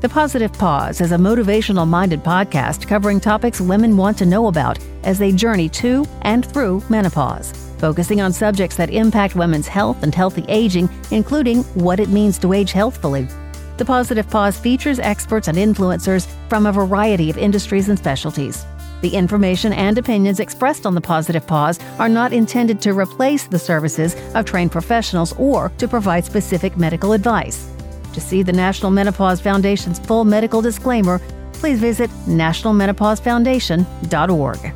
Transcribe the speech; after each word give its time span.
The 0.00 0.08
Positive 0.08 0.50
Pause 0.54 1.02
is 1.02 1.12
a 1.12 1.18
motivational 1.18 1.86
minded 1.86 2.24
podcast 2.24 2.88
covering 2.88 3.20
topics 3.20 3.60
women 3.60 3.98
want 3.98 4.16
to 4.16 4.24
know 4.24 4.46
about 4.46 4.78
as 5.04 5.18
they 5.18 5.30
journey 5.30 5.68
to 5.68 6.06
and 6.22 6.46
through 6.46 6.82
menopause, 6.88 7.52
focusing 7.76 8.22
on 8.22 8.32
subjects 8.32 8.76
that 8.76 8.88
impact 8.88 9.34
women's 9.34 9.68
health 9.68 10.02
and 10.02 10.14
healthy 10.14 10.46
aging, 10.48 10.88
including 11.10 11.64
what 11.74 12.00
it 12.00 12.08
means 12.08 12.38
to 12.38 12.54
age 12.54 12.72
healthfully. 12.72 13.28
The 13.76 13.84
Positive 13.84 14.26
Pause 14.30 14.56
features 14.56 14.98
experts 15.00 15.48
and 15.48 15.58
influencers 15.58 16.26
from 16.48 16.64
a 16.64 16.72
variety 16.72 17.28
of 17.28 17.36
industries 17.36 17.90
and 17.90 17.98
specialties. 17.98 18.64
The 19.02 19.14
information 19.14 19.74
and 19.74 19.98
opinions 19.98 20.40
expressed 20.40 20.86
on 20.86 20.94
the 20.94 21.02
Positive 21.02 21.46
Pause 21.46 21.78
are 21.98 22.08
not 22.08 22.32
intended 22.32 22.80
to 22.80 22.94
replace 22.94 23.44
the 23.44 23.58
services 23.58 24.16
of 24.34 24.46
trained 24.46 24.72
professionals 24.72 25.34
or 25.36 25.70
to 25.76 25.86
provide 25.86 26.24
specific 26.24 26.78
medical 26.78 27.12
advice. 27.12 27.70
To 28.14 28.20
see 28.20 28.42
the 28.42 28.52
National 28.52 28.90
Menopause 28.90 29.40
Foundation's 29.40 30.00
full 30.00 30.24
medical 30.24 30.60
disclaimer, 30.60 31.20
please 31.52 31.78
visit 31.78 32.10
nationalmenopausefoundation.org. 32.26 34.74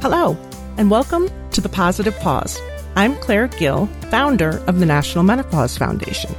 Hello, 0.00 0.38
and 0.78 0.90
welcome 0.90 1.28
to 1.50 1.60
the 1.60 1.68
Positive 1.68 2.18
Pause. 2.20 2.58
I'm 2.96 3.16
Claire 3.16 3.48
Gill, 3.48 3.84
founder 4.10 4.62
of 4.66 4.80
the 4.80 4.86
National 4.86 5.24
Menopause 5.24 5.76
Foundation. 5.76 6.34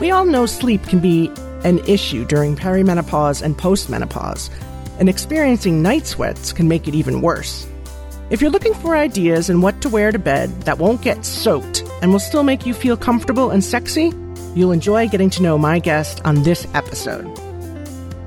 We 0.00 0.10
all 0.10 0.26
know 0.26 0.44
sleep 0.46 0.82
can 0.84 0.98
be 0.98 1.30
an 1.64 1.78
issue 1.86 2.26
during 2.26 2.56
perimenopause 2.56 3.40
and 3.40 3.56
postmenopause, 3.56 4.50
and 4.98 5.08
experiencing 5.08 5.80
night 5.80 6.06
sweats 6.06 6.52
can 6.52 6.68
make 6.68 6.88
it 6.88 6.94
even 6.94 7.22
worse. 7.22 7.66
If 8.32 8.40
you're 8.40 8.50
looking 8.50 8.72
for 8.72 8.96
ideas 8.96 9.50
on 9.50 9.60
what 9.60 9.82
to 9.82 9.90
wear 9.90 10.10
to 10.10 10.18
bed 10.18 10.48
that 10.62 10.78
won't 10.78 11.02
get 11.02 11.26
soaked 11.26 11.84
and 12.00 12.10
will 12.10 12.18
still 12.18 12.42
make 12.42 12.64
you 12.64 12.72
feel 12.72 12.96
comfortable 12.96 13.50
and 13.50 13.62
sexy, 13.62 14.10
you'll 14.54 14.72
enjoy 14.72 15.06
getting 15.08 15.28
to 15.28 15.42
know 15.42 15.58
my 15.58 15.78
guest 15.78 16.22
on 16.24 16.42
this 16.42 16.66
episode. 16.72 17.26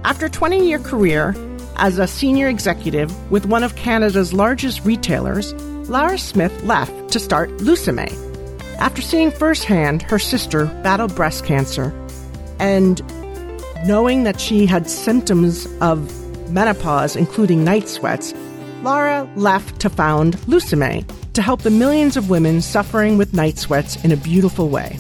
After 0.04 0.28
a 0.28 0.30
20 0.30 0.68
year 0.68 0.78
career 0.78 1.34
as 1.78 1.98
a 1.98 2.06
senior 2.06 2.50
executive 2.50 3.10
with 3.32 3.48
one 3.48 3.64
of 3.64 3.76
Canada's 3.76 4.32
largest 4.32 4.86
retailers, 4.86 5.56
Lara 5.90 6.20
Smith 6.20 6.54
left 6.66 7.12
to 7.12 7.20
start 7.20 7.50
Lusomè. 7.58 8.14
After 8.78 9.02
seeing 9.02 9.32
firsthand 9.32 10.04
her 10.04 10.20
sister 10.20 10.68
battle 10.84 11.08
breast 11.08 11.46
cancer 11.46 11.92
and 12.60 13.02
knowing 13.88 14.24
that 14.26 14.40
she 14.40 14.68
had 14.68 14.88
symptoms 14.88 15.66
of 15.82 15.98
menopause, 16.52 17.16
including 17.16 17.64
night 17.64 17.90
sweats, 17.90 18.36
Lara 18.86 19.28
left 19.36 19.80
to 19.82 19.90
found 19.90 20.38
Lusomè 20.46 21.04
to 21.34 21.42
help 21.42 21.64
the 21.64 21.72
millions 21.72 22.18
of 22.18 22.30
women 22.30 22.62
suffering 22.62 23.18
with 23.18 23.34
night 23.34 23.58
sweats 23.58 23.96
in 24.06 24.12
a 24.12 24.16
beautiful 24.16 24.70
way. 24.70 25.00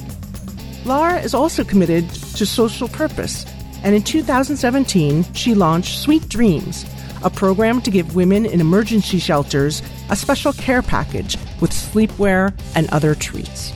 Lara 0.85 1.19
is 1.19 1.35
also 1.35 1.63
committed 1.63 2.09
to 2.09 2.47
social 2.47 2.87
purpose, 2.87 3.45
and 3.83 3.93
in 3.93 4.01
2017, 4.01 5.31
she 5.33 5.53
launched 5.53 5.99
Sweet 5.99 6.27
Dreams, 6.29 6.83
a 7.23 7.29
program 7.29 7.79
to 7.83 7.91
give 7.91 8.15
women 8.15 8.47
in 8.47 8.59
emergency 8.59 9.19
shelters 9.19 9.83
a 10.09 10.15
special 10.15 10.53
care 10.53 10.81
package 10.81 11.37
with 11.61 11.69
sleepwear 11.69 12.59
and 12.73 12.89
other 12.89 13.13
treats. 13.13 13.71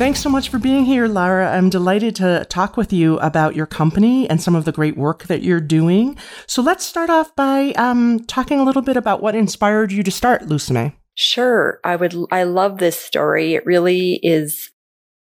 Thanks 0.00 0.20
so 0.20 0.30
much 0.30 0.48
for 0.48 0.58
being 0.58 0.86
here, 0.86 1.06
Lara. 1.06 1.54
I'm 1.54 1.68
delighted 1.68 2.16
to 2.16 2.46
talk 2.48 2.78
with 2.78 2.90
you 2.90 3.18
about 3.18 3.54
your 3.54 3.66
company 3.66 4.26
and 4.30 4.40
some 4.40 4.54
of 4.54 4.64
the 4.64 4.72
great 4.72 4.96
work 4.96 5.24
that 5.24 5.42
you're 5.42 5.60
doing. 5.60 6.16
So 6.46 6.62
let's 6.62 6.86
start 6.86 7.10
off 7.10 7.36
by 7.36 7.72
um, 7.72 8.20
talking 8.20 8.58
a 8.58 8.64
little 8.64 8.80
bit 8.80 8.96
about 8.96 9.20
what 9.20 9.34
inspired 9.34 9.92
you 9.92 10.02
to 10.02 10.10
start 10.10 10.44
Lusomè. 10.44 10.94
Sure. 11.16 11.80
I 11.84 11.96
would, 11.96 12.14
I 12.32 12.44
love 12.44 12.78
this 12.78 12.96
story. 12.98 13.52
It 13.52 13.66
really 13.66 14.20
is 14.22 14.70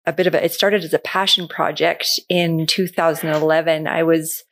a 0.06 0.14
bit 0.14 0.28
of 0.28 0.34
a, 0.34 0.46
it 0.46 0.54
started 0.54 0.86
as 0.86 0.94
a 0.94 1.00
passion 1.00 1.50
project 1.50 2.08
in 2.30 2.66
2011. 2.66 3.86
I 3.86 4.04
was 4.04 4.46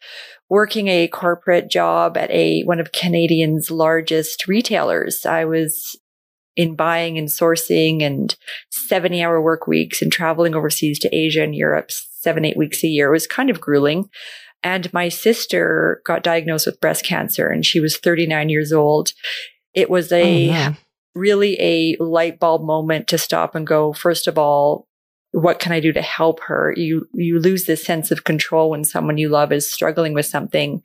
working 0.49 0.89
a 0.89 1.07
corporate 1.07 1.71
job 1.71 2.17
at 2.17 2.29
a, 2.31 2.63
one 2.63 2.81
of 2.81 2.91
Canadian's 2.91 3.71
largest 3.71 4.45
retailers. 4.45 5.25
I 5.25 5.45
was 5.45 5.95
in 6.57 6.75
buying 6.75 7.17
and 7.17 7.29
sourcing 7.29 8.01
and 8.01 8.35
70 8.71 9.23
hour 9.23 9.41
work 9.41 9.67
weeks 9.67 10.01
and 10.01 10.11
traveling 10.11 10.55
overseas 10.55 10.99
to 10.99 11.15
Asia 11.15 11.43
and 11.43 11.55
Europe 11.55 11.91
seven, 11.91 12.43
eight 12.43 12.57
weeks 12.57 12.83
a 12.83 12.87
year. 12.87 13.09
It 13.09 13.11
was 13.11 13.27
kind 13.27 13.51
of 13.51 13.61
grueling. 13.61 14.09
And 14.63 14.91
my 14.91 15.07
sister 15.07 16.01
got 16.03 16.23
diagnosed 16.23 16.65
with 16.65 16.81
breast 16.81 17.05
cancer 17.05 17.47
and 17.47 17.63
she 17.63 17.79
was 17.79 17.97
39 17.97 18.49
years 18.49 18.73
old. 18.73 19.13
It 19.75 19.87
was 19.87 20.11
a 20.11 20.23
oh, 20.23 20.51
yeah. 20.51 20.73
really 21.13 21.55
a 21.61 21.95
light 22.03 22.39
bulb 22.39 22.63
moment 22.63 23.07
to 23.09 23.19
stop 23.19 23.53
and 23.53 23.67
go, 23.67 23.93
first 23.93 24.27
of 24.27 24.39
all, 24.39 24.86
what 25.37 25.59
can 25.59 25.71
I 25.71 25.79
do 25.79 25.93
to 25.93 26.01
help 26.01 26.39
her? 26.41 26.73
You, 26.75 27.07
you 27.13 27.39
lose 27.39 27.65
this 27.65 27.83
sense 27.85 28.09
of 28.09 28.23
control 28.23 28.71
when 28.71 28.83
someone 28.83 29.19
you 29.19 29.29
love 29.29 29.51
is 29.51 29.71
struggling 29.71 30.15
with 30.15 30.25
something. 30.25 30.81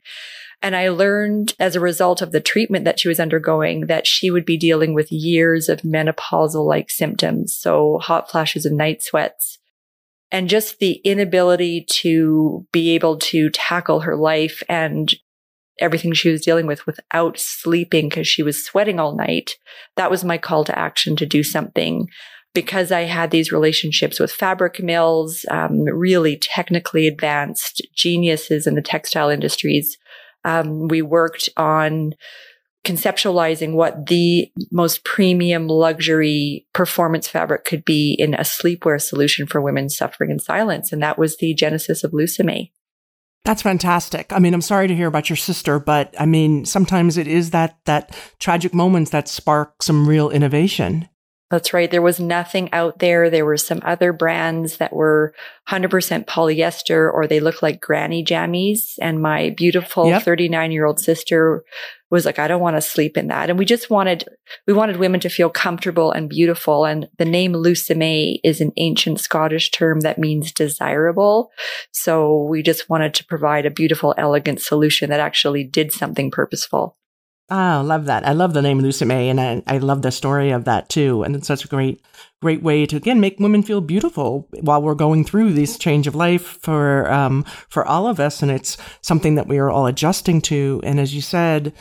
And 0.61 0.75
I 0.75 0.89
learned 0.89 1.55
as 1.59 1.75
a 1.75 1.79
result 1.79 2.21
of 2.21 2.31
the 2.31 2.39
treatment 2.39 2.85
that 2.85 2.99
she 2.99 3.07
was 3.07 3.19
undergoing 3.19 3.87
that 3.87 4.05
she 4.05 4.29
would 4.29 4.45
be 4.45 4.55
dealing 4.55 4.93
with 4.93 5.11
years 5.11 5.69
of 5.69 5.81
menopausal 5.81 6.67
like 6.67 6.91
symptoms. 6.91 7.57
So 7.57 7.97
hot 7.97 8.29
flashes 8.29 8.63
and 8.63 8.77
night 8.77 9.01
sweats 9.01 9.57
and 10.31 10.47
just 10.47 10.77
the 10.77 11.01
inability 11.03 11.85
to 11.89 12.67
be 12.71 12.91
able 12.91 13.17
to 13.17 13.49
tackle 13.49 14.01
her 14.01 14.15
life 14.15 14.61
and 14.69 15.11
everything 15.79 16.13
she 16.13 16.29
was 16.29 16.45
dealing 16.45 16.67
with 16.67 16.85
without 16.85 17.39
sleeping 17.39 18.07
because 18.07 18.27
she 18.27 18.43
was 18.43 18.63
sweating 18.63 18.99
all 18.99 19.15
night. 19.15 19.55
That 19.95 20.11
was 20.11 20.23
my 20.23 20.37
call 20.37 20.63
to 20.65 20.77
action 20.77 21.15
to 21.15 21.25
do 21.25 21.41
something 21.41 22.07
because 22.53 22.91
I 22.91 23.01
had 23.01 23.31
these 23.31 23.51
relationships 23.51 24.19
with 24.19 24.31
fabric 24.31 24.81
mills, 24.81 25.45
um, 25.49 25.83
really 25.83 26.37
technically 26.37 27.07
advanced 27.07 27.81
geniuses 27.95 28.67
in 28.67 28.75
the 28.75 28.81
textile 28.81 29.29
industries 29.29 29.97
um, 30.45 30.87
we 30.87 31.01
worked 31.01 31.49
on 31.57 32.13
conceptualizing 32.85 33.73
what 33.73 34.07
the 34.07 34.51
most 34.71 35.05
premium 35.05 35.67
luxury 35.67 36.67
performance 36.73 37.29
fabric 37.29 37.63
could 37.63 37.85
be 37.85 38.13
in 38.19 38.33
a 38.33 38.39
sleepwear 38.39 39.01
solution 39.01 39.47
for 39.47 39.61
women 39.61 39.89
suffering 39.89 40.31
in 40.31 40.39
silence. 40.39 40.91
And 40.91 41.01
that 41.01 41.17
was 41.17 41.37
the 41.37 41.53
genesis 41.53 42.03
of 42.03 42.11
Lusomè. 42.11 42.71
That's 43.45 43.61
fantastic. 43.61 44.31
I 44.33 44.39
mean, 44.39 44.53
I'm 44.53 44.61
sorry 44.61 44.87
to 44.87 44.95
hear 44.95 45.07
about 45.07 45.29
your 45.29 45.37
sister, 45.37 45.79
but 45.79 46.13
I 46.19 46.25
mean, 46.25 46.65
sometimes 46.65 47.17
it 47.17 47.27
is 47.27 47.51
that, 47.51 47.77
that 47.85 48.17
tragic 48.39 48.73
moments 48.73 49.11
that 49.11 49.27
spark 49.27 49.81
some 49.81 50.07
real 50.07 50.29
innovation. 50.29 51.07
That's 51.53 51.71
right. 51.71 51.91
There 51.91 52.01
was 52.01 52.19
nothing 52.19 52.73
out 52.73 52.97
there. 52.97 53.29
There 53.29 53.45
were 53.45 53.57
some 53.57 53.79
other 53.83 54.11
brands 54.11 54.77
that 54.77 54.91
were 54.91 55.35
100% 55.69 56.25
polyester 56.25 57.13
or 57.13 57.27
they 57.27 57.39
looked 57.39 57.61
like 57.61 57.79
granny 57.79 58.25
jammies. 58.25 58.95
And 58.99 59.21
my 59.21 59.51
beautiful 59.55 60.19
39 60.19 60.71
year 60.71 60.87
old 60.87 60.99
sister 60.99 61.63
was 62.09 62.25
like, 62.25 62.39
I 62.39 62.47
don't 62.47 62.59
want 62.59 62.75
to 62.77 62.81
sleep 62.81 63.17
in 63.17 63.27
that. 63.27 63.51
And 63.51 63.59
we 63.59 63.65
just 63.65 63.91
wanted, 63.91 64.27
we 64.65 64.73
wanted 64.73 64.97
women 64.97 65.19
to 65.19 65.29
feel 65.29 65.51
comfortable 65.51 66.11
and 66.11 66.27
beautiful. 66.27 66.85
And 66.85 67.07
the 67.19 67.25
name 67.25 67.53
Lusomè 67.53 68.39
is 68.43 68.59
an 68.59 68.71
ancient 68.77 69.19
Scottish 69.19 69.69
term 69.69 69.99
that 69.99 70.17
means 70.17 70.51
desirable. 70.51 71.51
So 71.91 72.45
we 72.45 72.63
just 72.63 72.89
wanted 72.89 73.13
to 73.13 73.25
provide 73.25 73.67
a 73.67 73.69
beautiful, 73.69 74.15
elegant 74.17 74.59
solution 74.59 75.11
that 75.11 75.19
actually 75.19 75.65
did 75.65 75.91
something 75.91 76.31
purposeful. 76.31 76.97
Oh, 77.49 77.83
love 77.85 78.05
that. 78.05 78.25
I 78.25 78.31
love 78.31 78.53
the 78.53 78.61
name 78.61 78.81
Lusomè 78.81 79.27
and 79.29 79.39
I, 79.39 79.61
I 79.67 79.77
love 79.77 80.01
the 80.01 80.11
story 80.11 80.51
of 80.51 80.63
that 80.65 80.89
too. 80.89 81.23
And 81.23 81.35
it's 81.35 81.47
such 81.47 81.65
a 81.65 81.67
great, 81.67 82.01
great 82.41 82.63
way 82.63 82.85
to 82.85 82.95
again 82.95 83.19
make 83.19 83.39
women 83.39 83.63
feel 83.63 83.81
beautiful 83.81 84.47
while 84.61 84.81
we're 84.81 84.95
going 84.95 85.23
through 85.25 85.53
this 85.53 85.77
change 85.77 86.07
of 86.07 86.15
life 86.15 86.57
for 86.61 87.11
um 87.11 87.43
for 87.67 87.85
all 87.85 88.07
of 88.07 88.19
us. 88.19 88.41
And 88.41 88.49
it's 88.49 88.77
something 89.01 89.35
that 89.35 89.47
we 89.47 89.57
are 89.57 89.69
all 89.69 89.87
adjusting 89.87 90.41
to. 90.43 90.79
And 90.83 90.99
as 90.99 91.13
you 91.13 91.21
said, 91.21 91.73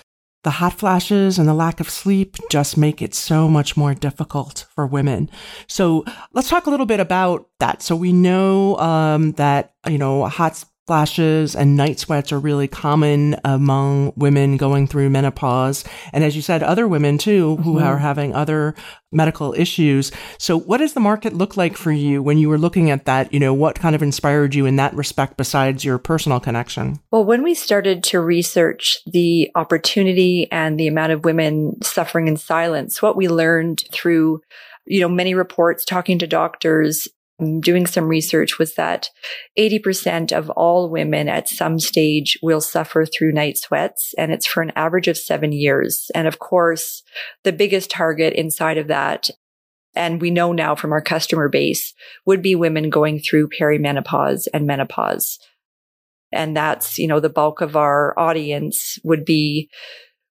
the 0.45 0.51
hot 0.51 0.75
flashes 0.75 1.39
and 1.39 1.49
the 1.49 1.55
lack 1.55 1.79
of 1.79 1.89
sleep 1.89 2.37
just 2.51 2.77
make 2.77 3.01
it 3.01 3.15
so 3.15 3.49
much 3.49 3.77
more 3.77 3.95
difficult 3.95 4.67
for 4.75 4.85
women. 4.87 5.31
So 5.69 6.05
let's 6.33 6.49
talk 6.49 6.67
a 6.67 6.71
little 6.71 6.87
bit 6.87 6.99
about 6.99 7.49
that. 7.61 7.83
So 7.83 7.95
we 7.95 8.13
know 8.13 8.77
um, 8.79 9.33
that 9.33 9.75
you 9.89 9.99
know 9.99 10.27
hot 10.27 10.65
flashes 10.93 11.57
and 11.57 11.75
night 11.75 11.99
sweats 11.99 12.33
are 12.33 12.39
really 12.39 12.69
common 12.69 13.35
among 13.47 14.13
women 14.15 14.59
going 14.59 14.87
through 14.87 15.09
menopause. 15.09 15.85
And 16.13 16.23
as 16.23 16.37
you 16.37 16.43
said, 16.43 16.63
other 16.63 16.87
women 16.87 17.17
too 17.17 17.57
who 17.57 17.77
mm-hmm. 17.77 17.87
are 17.87 17.97
having 17.97 18.35
other 18.35 18.75
medical 19.11 19.55
issues. 19.57 20.13
So 20.37 20.59
what 20.59 20.79
does 20.79 20.93
the 20.93 21.01
market 21.01 21.33
look 21.33 21.57
like 21.57 21.79
for 21.79 21.93
you 21.93 22.23
when 22.23 22.37
you 22.37 22.51
were 22.51 22.59
looking 22.59 22.91
at 22.91 23.07
that? 23.07 23.33
You 23.33 23.41
know, 23.41 23.55
what 23.55 23.81
kind 23.81 23.95
of 23.95 24.03
inspired 24.03 24.55
you 24.55 24.67
in 24.67 24.77
that 24.77 24.93
respect 24.93 25.39
besides 25.39 25.83
your 25.83 25.97
personal 25.97 26.41
connection? 26.41 27.01
Well, 27.11 27.25
when 27.25 27.43
we 27.43 27.55
started 27.55 28.05
to 28.05 28.21
research 28.21 28.99
the 29.07 29.51
opportunity 29.55 30.47
and 30.53 30.79
the 30.79 30.89
amount 30.89 31.13
of 31.13 31.25
women 31.25 31.81
suffering 31.83 32.29
in 32.29 32.37
silence, 32.37 33.01
what 33.01 33.17
we 33.17 33.29
learned 33.29 33.85
through 33.93 34.43
you 34.85 35.01
know, 35.01 35.09
many 35.09 35.33
reports 35.33 35.85
talking 35.85 36.19
to 36.19 36.27
doctors 36.27 37.09
Mm, 37.41 37.61
doing 37.61 37.87
some 37.87 38.09
research 38.09 38.59
was 38.59 38.75
that 38.75 39.09
80% 39.59 40.33
of 40.33 40.51
all 40.51 40.91
women 40.91 41.29
at 41.29 41.49
some 41.49 41.79
stage 41.79 42.39
will 42.43 42.61
suffer 42.61 43.07
through 43.07 43.33
night 43.33 43.59
sweats 43.59 44.15
and 44.19 44.33
it's 44.33 44.47
for 44.47 44.63
an 44.63 44.73
average 44.77 45.09
of 45.09 45.17
seven 45.17 45.53
years. 45.53 46.11
And 46.15 46.29
of 46.29 46.39
course, 46.39 47.03
the 47.45 47.53
biggest 47.53 47.91
target 47.91 48.35
inside 48.35 48.79
of 48.79 48.89
that 48.89 49.31
and 49.95 50.21
we 50.21 50.31
know 50.31 50.53
now 50.53 50.75
from 50.75 50.93
our 50.93 51.03
customer 51.03 51.49
base 51.49 51.93
would 52.25 52.41
be 52.43 52.55
women 52.55 52.89
going 52.89 53.21
through 53.21 53.51
perimenopause 53.51 54.49
and 54.55 54.67
menopause. 54.67 55.39
And 56.33 56.57
that's, 56.57 56.99
you 56.99 57.07
know, 57.07 57.21
the 57.21 57.29
bulk 57.29 57.61
of 57.61 57.77
our 57.77 58.19
audience 58.19 58.99
would 59.05 59.27
be 59.27 59.69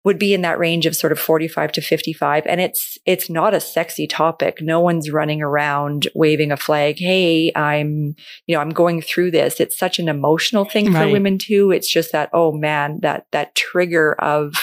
would 0.09 0.19
be 0.19 0.33
in 0.33 0.41
that 0.41 0.59
range 0.59 0.87
of 0.87 0.97
sort 0.97 1.13
of 1.13 1.19
45 1.19 1.71
to 1.73 1.83
55 1.83 2.45
and 2.47 2.63
it's 2.63 2.97
it's 3.05 3.29
not 3.29 3.53
a 3.53 3.61
sexy 3.61 4.07
topic 4.07 4.63
no 4.63 4.81
one's 4.81 5.11
running 5.11 5.43
around 5.43 6.09
waving 6.15 6.51
a 6.51 6.57
flag 6.57 6.97
hey 6.99 7.53
i'm 7.55 8.17
you 8.47 8.55
know 8.55 8.61
i'm 8.63 8.71
going 8.71 9.03
through 9.03 9.31
this 9.31 9.61
it's 9.61 9.79
such 9.79 9.99
an 9.99 10.09
emotional 10.09 10.65
thing 10.65 10.91
right. 10.91 11.05
for 11.05 11.13
women 11.13 11.37
too 11.37 11.71
it's 11.71 11.93
just 11.93 12.11
that 12.13 12.31
oh 12.33 12.53
man 12.53 12.99
that 13.03 13.27
that 13.33 13.55
trigger 13.55 14.15
of 14.15 14.55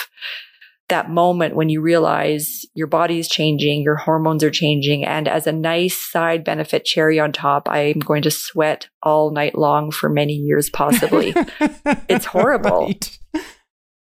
that 0.89 1.11
moment 1.11 1.55
when 1.55 1.69
you 1.69 1.81
realize 1.81 2.63
your 2.75 2.87
body 2.87 3.17
is 3.17 3.27
changing, 3.27 3.81
your 3.81 3.95
hormones 3.95 4.43
are 4.43 4.51
changing. 4.51 5.03
And 5.03 5.27
as 5.27 5.47
a 5.47 5.51
nice 5.51 5.97
side 5.97 6.43
benefit 6.43 6.85
cherry 6.85 7.19
on 7.19 7.31
top, 7.31 7.67
I'm 7.67 7.97
going 7.97 8.21
to 8.21 8.29
sweat 8.29 8.87
all 9.01 9.31
night 9.31 9.55
long 9.55 9.89
for 9.89 10.09
many 10.09 10.33
years, 10.33 10.69
possibly. 10.69 11.33
it's 12.07 12.25
horrible. 12.25 12.85
Right. 12.85 13.17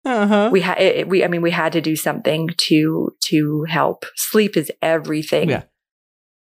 Uh-huh. 0.03 0.49
We 0.51 0.61
had, 0.61 1.07
we, 1.07 1.23
I 1.23 1.27
mean, 1.27 1.41
we 1.41 1.51
had 1.51 1.73
to 1.73 1.81
do 1.81 1.95
something 1.95 2.49
to, 2.57 3.15
to 3.25 3.63
help. 3.69 4.05
Sleep 4.15 4.57
is 4.57 4.71
everything. 4.81 5.49
Yeah. 5.49 5.63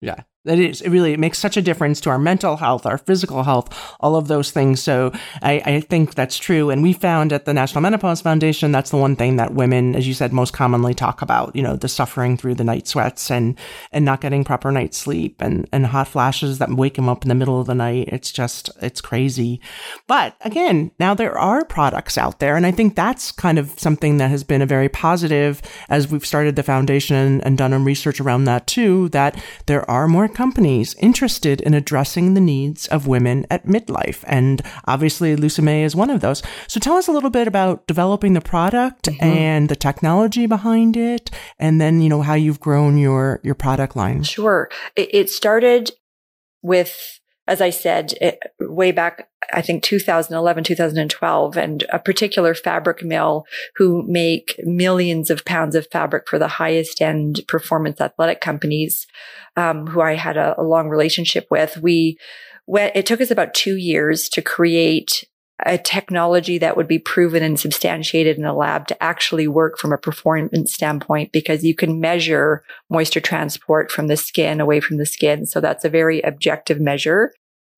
Yeah. 0.01 0.23
It 0.45 0.61
is. 0.61 0.81
It 0.81 0.91
really 0.91 1.13
it 1.13 1.19
makes 1.19 1.39
such 1.39 1.57
a 1.57 1.63
difference 1.63 2.01
to 2.03 2.11
our 2.11 2.19
mental 2.19 2.57
health, 2.57 2.87
our 2.87 2.99
physical 2.99 3.43
health, 3.43 3.69
all 3.99 4.15
of 4.15 4.29
those 4.29 4.51
things. 4.51 4.81
So 4.81 5.11
I, 5.43 5.63
I 5.65 5.81
think 5.81 6.15
that's 6.15 6.39
true. 6.39 6.71
And 6.71 6.83
we 6.83 6.93
found 6.93 7.33
at 7.33 7.45
the 7.45 7.55
National 7.55 7.81
Menopause 7.81 8.21
Foundation, 8.21 8.71
that's 8.71 8.91
the 8.91 8.99
one 8.99 9.17
thing 9.17 9.37
that 9.37 9.55
women, 9.55 9.97
as 9.97 10.07
you 10.07 10.15
said, 10.15 10.33
most 10.33 10.53
commonly 10.53 10.95
talk 10.95 11.23
about, 11.23 11.57
you 11.57 11.63
know, 11.63 11.75
the 11.75 11.89
suffering 11.89 12.37
through 12.37 12.55
the 12.55 12.65
night 12.65 12.87
sweats 12.87 13.31
and, 13.31 13.59
and 13.91 14.05
not 14.05 14.21
getting 14.21 14.45
proper 14.45 14.71
night 14.71 14.95
sleep 14.95 15.41
and, 15.41 15.69
and 15.73 15.87
hot 15.87 16.09
flashes 16.09 16.59
that 16.59 16.71
wake 16.71 16.95
them 16.95 17.09
up 17.09 17.25
in 17.25 17.29
the 17.29 17.35
middle 17.35 17.61
of 17.61 17.67
the 17.67 17.75
night. 17.75 18.09
It's 18.09 18.31
just, 18.31 18.71
it's 18.81 19.01
crazy. 19.01 19.61
But 20.07 20.37
again, 20.43 20.93
now 21.01 21.15
there 21.15 21.37
are 21.37 21.65
products 21.65 22.17
out 22.17 22.39
there. 22.39 22.55
And 22.57 22.65
I 22.65 22.71
think 22.71 22.95
that's 22.95 23.33
kind 23.33 23.59
of 23.59 23.79
something 23.79 24.19
that 24.19 24.31
has 24.31 24.45
been 24.45 24.63
a 24.63 24.67
very 24.67 24.89
positive 24.89 25.61
as 25.89 26.09
we've 26.09 26.27
started 26.27 26.55
the 26.55 26.63
foundation 26.63 27.41
and 27.41 27.59
done 27.59 27.73
some 27.73 27.85
research 27.85 28.21
around 28.21 28.45
that 28.45 28.67
too, 28.67 29.09
that 29.11 29.41
there 29.67 29.89
are 29.91 30.09
more 30.09 30.28
companies 30.35 30.95
interested 30.95 31.61
in 31.61 31.75
addressing 31.75 32.35
the 32.35 32.41
needs 32.41 32.87
of 32.89 33.07
women 33.07 33.47
at 33.51 33.67
midlife. 33.67 34.25
And 34.27 34.63
obviously, 34.87 35.35
Lusomè 35.37 35.85
is 35.85 35.97
one 35.97 36.11
of 36.11 36.21
those. 36.21 36.43
So 36.67 36.79
tell 36.81 36.97
us 36.97 37.09
a 37.09 37.13
little 37.13 37.31
bit 37.31 37.49
about 37.49 37.87
developing 37.87 38.35
the 38.35 38.41
product 38.41 39.05
mm-hmm. 39.05 39.25
and 39.25 39.69
the 39.69 39.77
technology 39.77 40.47
behind 40.47 40.97
it, 40.97 41.31
and 41.59 41.81
then, 41.81 42.01
you 42.01 42.09
know, 42.09 42.23
how 42.23 42.35
you've 42.35 42.61
grown 42.61 42.99
your, 42.99 43.41
your 43.43 43.55
product 43.55 43.97
line. 43.97 44.23
Sure. 44.23 44.71
It, 44.97 45.09
it 45.13 45.31
started 45.31 45.91
with 46.63 47.18
as 47.49 47.63
I 47.63 47.71
said, 47.71 48.13
it, 48.21 48.39
way 48.61 48.93
back, 48.93 49.27
I 49.53 49.63
think 49.63 49.83
2011, 49.83 50.65
2012, 50.65 51.57
and 51.57 51.85
a 51.91 51.99
particular 51.99 52.55
fabric 52.55 53.03
mill 53.03 53.47
who 53.77 54.05
make 54.07 54.55
millions 54.65 55.31
of 55.31 55.47
pounds 55.47 55.75
of 55.75 55.89
fabric 55.91 56.29
for 56.29 56.39
the 56.39 56.47
highest 56.47 57.01
end 57.01 57.41
performance 57.49 58.03
athletic 58.03 58.43
companies, 58.43 59.07
um, 59.57 59.87
who 59.87 60.03
I 60.03 60.15
had 60.15 60.37
a, 60.37 60.61
a 60.61 60.63
long 60.63 60.91
relationship 60.91 61.47
with. 61.51 61.79
We 61.79 62.19
went, 62.67 62.95
it 62.95 63.07
took 63.07 63.23
us 63.23 63.31
about 63.31 63.55
two 63.55 63.77
years 63.77 64.29
to 64.31 64.43
create 64.43 65.25
a 65.67 65.77
technology 65.77 66.59
that 66.59 66.77
would 66.77 66.87
be 66.87 66.99
proven 66.99 67.43
and 67.43 67.59
substantiated 67.59 68.39
in 68.39 68.45
a 68.45 68.55
lab 68.55 68.87
to 68.89 69.03
actually 69.03 69.49
work 69.49 69.79
from 69.79 69.93
a 69.93 69.99
performance 69.99 70.73
standpoint 70.73 71.33
because 71.33 71.65
you 71.65 71.75
can 71.75 72.01
measure 72.01 72.63
moisture 72.91 73.21
transport 73.21 73.91
from 73.91 74.07
the 74.07 74.17
skin 74.17 74.61
away 74.61 74.81
from 74.81 74.99
the 74.99 75.07
skin. 75.07 75.47
So 75.47 75.61
that's 75.61 75.85
a 75.85 75.91
very 75.91 76.21
objective 76.23 76.81
measure. 76.81 77.33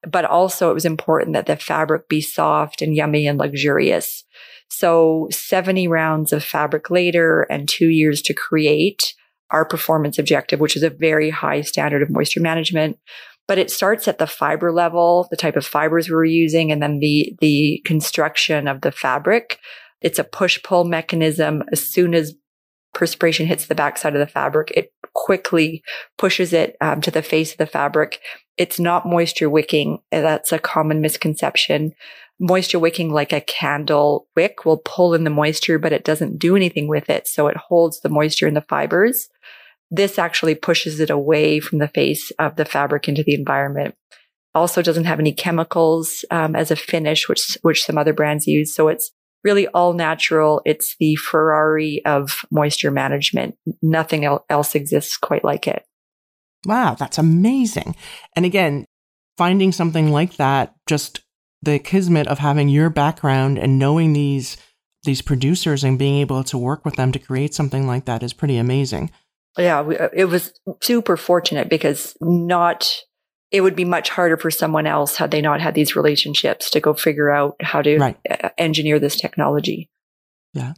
But 0.07 0.25
also 0.25 0.71
it 0.71 0.75
was 0.75 0.85
important 0.85 1.35
that 1.35 1.47
the 1.47 1.57
fabric 1.57 2.09
be 2.09 2.21
soft 2.21 2.83
and 2.83 2.95
yummy 2.95 3.27
and 3.27 3.39
luxurious. 3.39 4.25
So 4.69 5.29
70 5.31 5.89
rounds 5.89 6.33
of 6.33 6.45
fabric 6.45 6.91
later 6.91 7.43
and 7.51 7.69
two 7.69 7.89
years 7.89 8.23
to 8.23 8.35
create 8.35 9.15
our 9.51 9.65
performance 9.65 10.19
objective, 10.19 10.61
which 10.61 10.77
is 10.77 10.83
a 10.83 10.91
very 10.91 11.31
high 11.31 11.63
standard 11.63 12.03
of 12.03 12.11
moisture 12.11 12.41
management 12.41 12.99
but 13.51 13.59
it 13.59 13.69
starts 13.69 14.07
at 14.07 14.19
the 14.19 14.29
fiber 14.29 14.71
level, 14.71 15.27
the 15.29 15.37
type 15.37 15.57
of 15.57 15.67
fibers 15.67 16.09
we're 16.09 16.25
using, 16.25 16.71
and 16.71 16.81
then 16.81 17.01
the, 17.01 17.37
the 17.41 17.83
construction 17.85 18.69
of 18.69 18.83
the 18.83 18.93
fabric. 18.93 19.59
It's 20.01 20.21
a 20.21 20.25
push 20.25 20.63
pull 20.63 20.85
mechanism. 20.85 21.65
As 21.73 21.85
soon 21.85 22.15
as 22.15 22.37
perspiration 22.95 23.47
hits 23.47 23.67
the 23.67 23.75
backside 23.75 24.15
of 24.15 24.21
the 24.21 24.33
fabric, 24.33 24.71
it 24.77 24.93
quickly 25.15 25.83
pushes 26.17 26.53
it 26.53 26.77
um, 26.81 27.01
to 27.01 27.11
the 27.11 27.23
face 27.23 27.51
of 27.51 27.59
the 27.59 27.67
fabric. 27.67 28.21
It's 28.57 28.79
not 28.79 29.05
moisture 29.05 29.51
wicking. 29.51 29.99
That's 30.13 30.53
a 30.53 30.61
common 30.61 31.01
misconception. 31.01 31.95
Moisture 32.39 32.79
wicking, 32.79 33.11
like 33.11 33.33
a 33.33 33.41
candle 33.41 34.29
wick, 34.37 34.65
will 34.65 34.81
pull 34.85 35.13
in 35.13 35.25
the 35.25 35.29
moisture, 35.29 35.81
but 35.81 35.93
it 35.93 36.05
doesn't 36.05 36.39
do 36.39 36.55
anything 36.55 36.87
with 36.87 37.11
it. 37.11 37.27
So 37.27 37.49
it 37.49 37.57
holds 37.57 38.01
the 38.01 38.11
moisture 38.11 38.47
in 38.47 38.55
the 38.55 38.61
fibers. 38.61 39.29
This 39.91 40.19
actually 40.19 40.55
pushes 40.55 41.01
it 41.01 41.11
away 41.11 41.61
from 41.61 41.79
the 41.79 41.89
face 41.89 42.31
of 42.39 42.57
the 42.57 42.65
fabric 42.65 43.09
into 43.09 43.25
the 43.25 43.35
environment. 43.35 43.95
Also 44.55 44.83
doesn't 44.83 45.05
have 45.05 45.21
any 45.21 45.33
chemicals 45.33 46.25
um, 46.31 46.57
as 46.57 46.71
a 46.71 46.77
finish, 46.77 47.29
which 47.29 47.57
which 47.63 47.85
some 47.85 47.99
other 47.99 48.13
brands 48.13 48.47
use. 48.47 48.75
So 48.75 48.89
it's 48.89 49.11
really 49.45 49.67
all 49.69 49.93
natural. 49.93 50.61
It's 50.65 50.97
the 50.99 51.17
Ferrari 51.17 52.03
of 52.05 52.39
moisture 52.51 52.91
management. 52.91 53.57
Nothing 53.83 54.25
else 54.25 54.75
exists 54.75 55.17
quite 55.17 55.45
like 55.45 55.67
it. 55.67 55.85
Wow, 56.67 56.95
that's 56.95 57.19
amazing. 57.19 57.97
And 58.37 58.45
again, 58.45 58.85
finding 59.39 59.73
something 59.73 60.11
like 60.11 60.37
that, 60.37 60.75
just 60.87 61.23
the 61.63 61.79
kismet 61.79 62.27
of 62.27 62.39
having 62.39 62.69
your 62.69 62.91
background 62.91 63.59
and 63.59 63.79
knowing 63.79 64.13
these 64.13 64.57
these 65.05 65.23
producers 65.23 65.83
and 65.83 65.99
being 65.99 66.17
able 66.17 66.45
to 66.45 66.59
work 66.59 66.85
with 66.85 66.97
them 66.97 67.11
to 67.13 67.19
create 67.19 67.55
something 67.55 67.87
like 67.87 68.05
that 68.05 68.23
is 68.23 68.35
pretty 68.35 68.59
amazing 68.59 69.11
yeah, 69.59 69.83
we, 69.83 69.99
uh, 69.99 70.09
it 70.13 70.27
was 70.27 70.53
super 70.81 71.17
fortunate 71.17 71.69
because 71.69 72.17
not, 72.21 72.97
it 73.51 73.63
would 73.63 73.77
be 73.77 73.85
much 73.85 74.11
harder 74.11 74.37
for 74.37 74.51
someone 74.51 74.87
else 74.87 75.17
had 75.17 75.31
they 75.31 75.41
not 75.41 75.61
had 75.61 75.75
these 75.75 75.97
relationships 75.97 76.71
to 76.71 76.81
go 76.81 76.95
figure 76.95 77.31
out 77.31 77.57
how 77.61 77.83
to 77.83 77.99
right. 77.99 78.17
engineer 78.59 78.99
this 78.99 79.17
technology. 79.17 79.91
Yeah. 80.55 80.75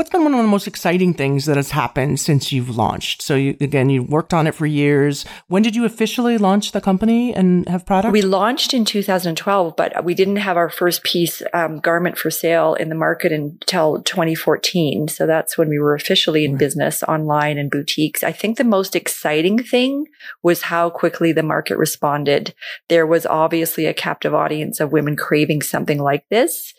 What's 0.00 0.08
been 0.08 0.24
one 0.24 0.32
of 0.32 0.40
the 0.40 0.48
most 0.48 0.66
exciting 0.66 1.12
things 1.12 1.44
that 1.44 1.56
has 1.56 1.72
happened 1.72 2.20
since 2.20 2.52
you've 2.52 2.74
launched? 2.74 3.20
So 3.20 3.34
you, 3.34 3.54
again, 3.60 3.90
you 3.90 4.02
worked 4.02 4.32
on 4.32 4.46
it 4.46 4.54
for 4.54 4.64
years. 4.64 5.26
When 5.48 5.62
did 5.62 5.76
you 5.76 5.84
officially 5.84 6.38
launch 6.38 6.72
the 6.72 6.80
company 6.80 7.34
and 7.34 7.68
have 7.68 7.84
product? 7.84 8.10
We 8.10 8.22
launched 8.22 8.72
in 8.72 8.86
2012, 8.86 9.76
but 9.76 10.02
we 10.02 10.14
didn't 10.14 10.36
have 10.36 10.56
our 10.56 10.70
first 10.70 11.02
piece 11.02 11.42
um, 11.52 11.80
garment 11.80 12.16
for 12.16 12.30
sale 12.30 12.72
in 12.72 12.88
the 12.88 12.94
market 12.94 13.30
until 13.30 14.00
2014. 14.00 15.08
So 15.08 15.26
that's 15.26 15.58
when 15.58 15.68
we 15.68 15.78
were 15.78 15.94
officially 15.94 16.46
in 16.46 16.52
right. 16.52 16.58
business 16.60 17.02
online 17.02 17.58
and 17.58 17.70
boutiques. 17.70 18.24
I 18.24 18.32
think 18.32 18.56
the 18.56 18.64
most 18.64 18.96
exciting 18.96 19.62
thing 19.62 20.06
was 20.42 20.62
how 20.62 20.88
quickly 20.88 21.32
the 21.32 21.42
market 21.42 21.76
responded. 21.76 22.54
There 22.88 23.06
was 23.06 23.26
obviously 23.26 23.84
a 23.84 23.92
captive 23.92 24.32
audience 24.32 24.80
of 24.80 24.92
women 24.92 25.14
craving 25.14 25.60
something 25.60 25.98
like 25.98 26.26
this. 26.30 26.72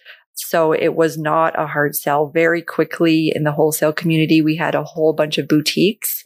So 0.47 0.73
it 0.73 0.95
was 0.95 1.17
not 1.17 1.57
a 1.59 1.67
hard 1.67 1.95
sell. 1.95 2.27
Very 2.27 2.61
quickly 2.61 3.31
in 3.35 3.43
the 3.43 3.51
wholesale 3.51 3.93
community, 3.93 4.41
we 4.41 4.55
had 4.55 4.75
a 4.75 4.83
whole 4.83 5.13
bunch 5.13 5.37
of 5.37 5.47
boutiques. 5.47 6.23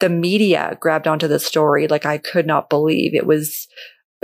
The 0.00 0.08
media 0.08 0.76
grabbed 0.80 1.06
onto 1.06 1.28
the 1.28 1.38
story 1.38 1.88
like 1.88 2.06
I 2.06 2.18
could 2.18 2.46
not 2.46 2.68
believe 2.68 3.14
it 3.14 3.26
was 3.26 3.66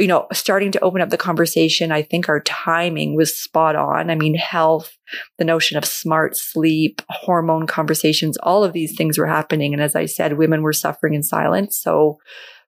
you 0.00 0.06
know, 0.06 0.26
starting 0.32 0.72
to 0.72 0.80
open 0.80 1.02
up 1.02 1.10
the 1.10 1.18
conversation. 1.18 1.92
I 1.92 2.02
think 2.02 2.28
our 2.28 2.40
timing 2.40 3.16
was 3.16 3.36
spot 3.36 3.76
on. 3.76 4.10
I 4.10 4.14
mean, 4.14 4.34
health, 4.34 4.96
the 5.38 5.44
notion 5.44 5.76
of 5.76 5.84
smart 5.84 6.36
sleep, 6.36 7.02
hormone 7.10 7.66
conversations, 7.66 8.38
all 8.38 8.64
of 8.64 8.72
these 8.72 8.96
things 8.96 9.18
were 9.18 9.26
happening. 9.26 9.74
And 9.74 9.82
as 9.82 9.94
I 9.94 10.06
said, 10.06 10.38
women 10.38 10.62
were 10.62 10.72
suffering 10.72 11.14
in 11.14 11.22
silence. 11.22 11.78
So 11.78 12.18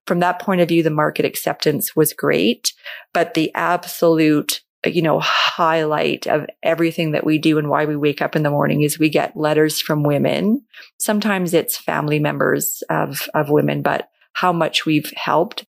from 0.05 0.19
that 0.19 0.39
point 0.39 0.61
of 0.61 0.67
view, 0.67 0.83
the 0.83 0.89
market 0.89 1.25
acceptance 1.25 1.95
was 1.95 2.13
great, 2.13 2.73
but 3.13 3.33
the 3.33 3.51
absolute 3.55 4.61
you 4.85 5.01
know, 5.01 5.19
highlight 5.19 6.27
of 6.27 6.45
everything 6.61 7.11
that 7.11 7.25
we 7.25 7.37
do 7.37 7.57
and 7.57 7.69
why 7.69 7.85
we 7.85 7.95
wake 7.95 8.21
up 8.21 8.35
in 8.35 8.43
the 8.43 8.49
morning 8.49 8.81
is 8.81 8.99
we 8.99 9.09
get 9.09 9.37
letters 9.37 9.81
from 9.81 10.03
women. 10.03 10.63
Sometimes 10.97 11.53
it's 11.53 11.77
family 11.77 12.19
members 12.19 12.83
of, 12.89 13.29
of 13.33 13.49
women, 13.49 13.81
but 13.81 14.09
how 14.33 14.51
much 14.51 14.85
we've 14.85 15.11
helped 15.15 15.65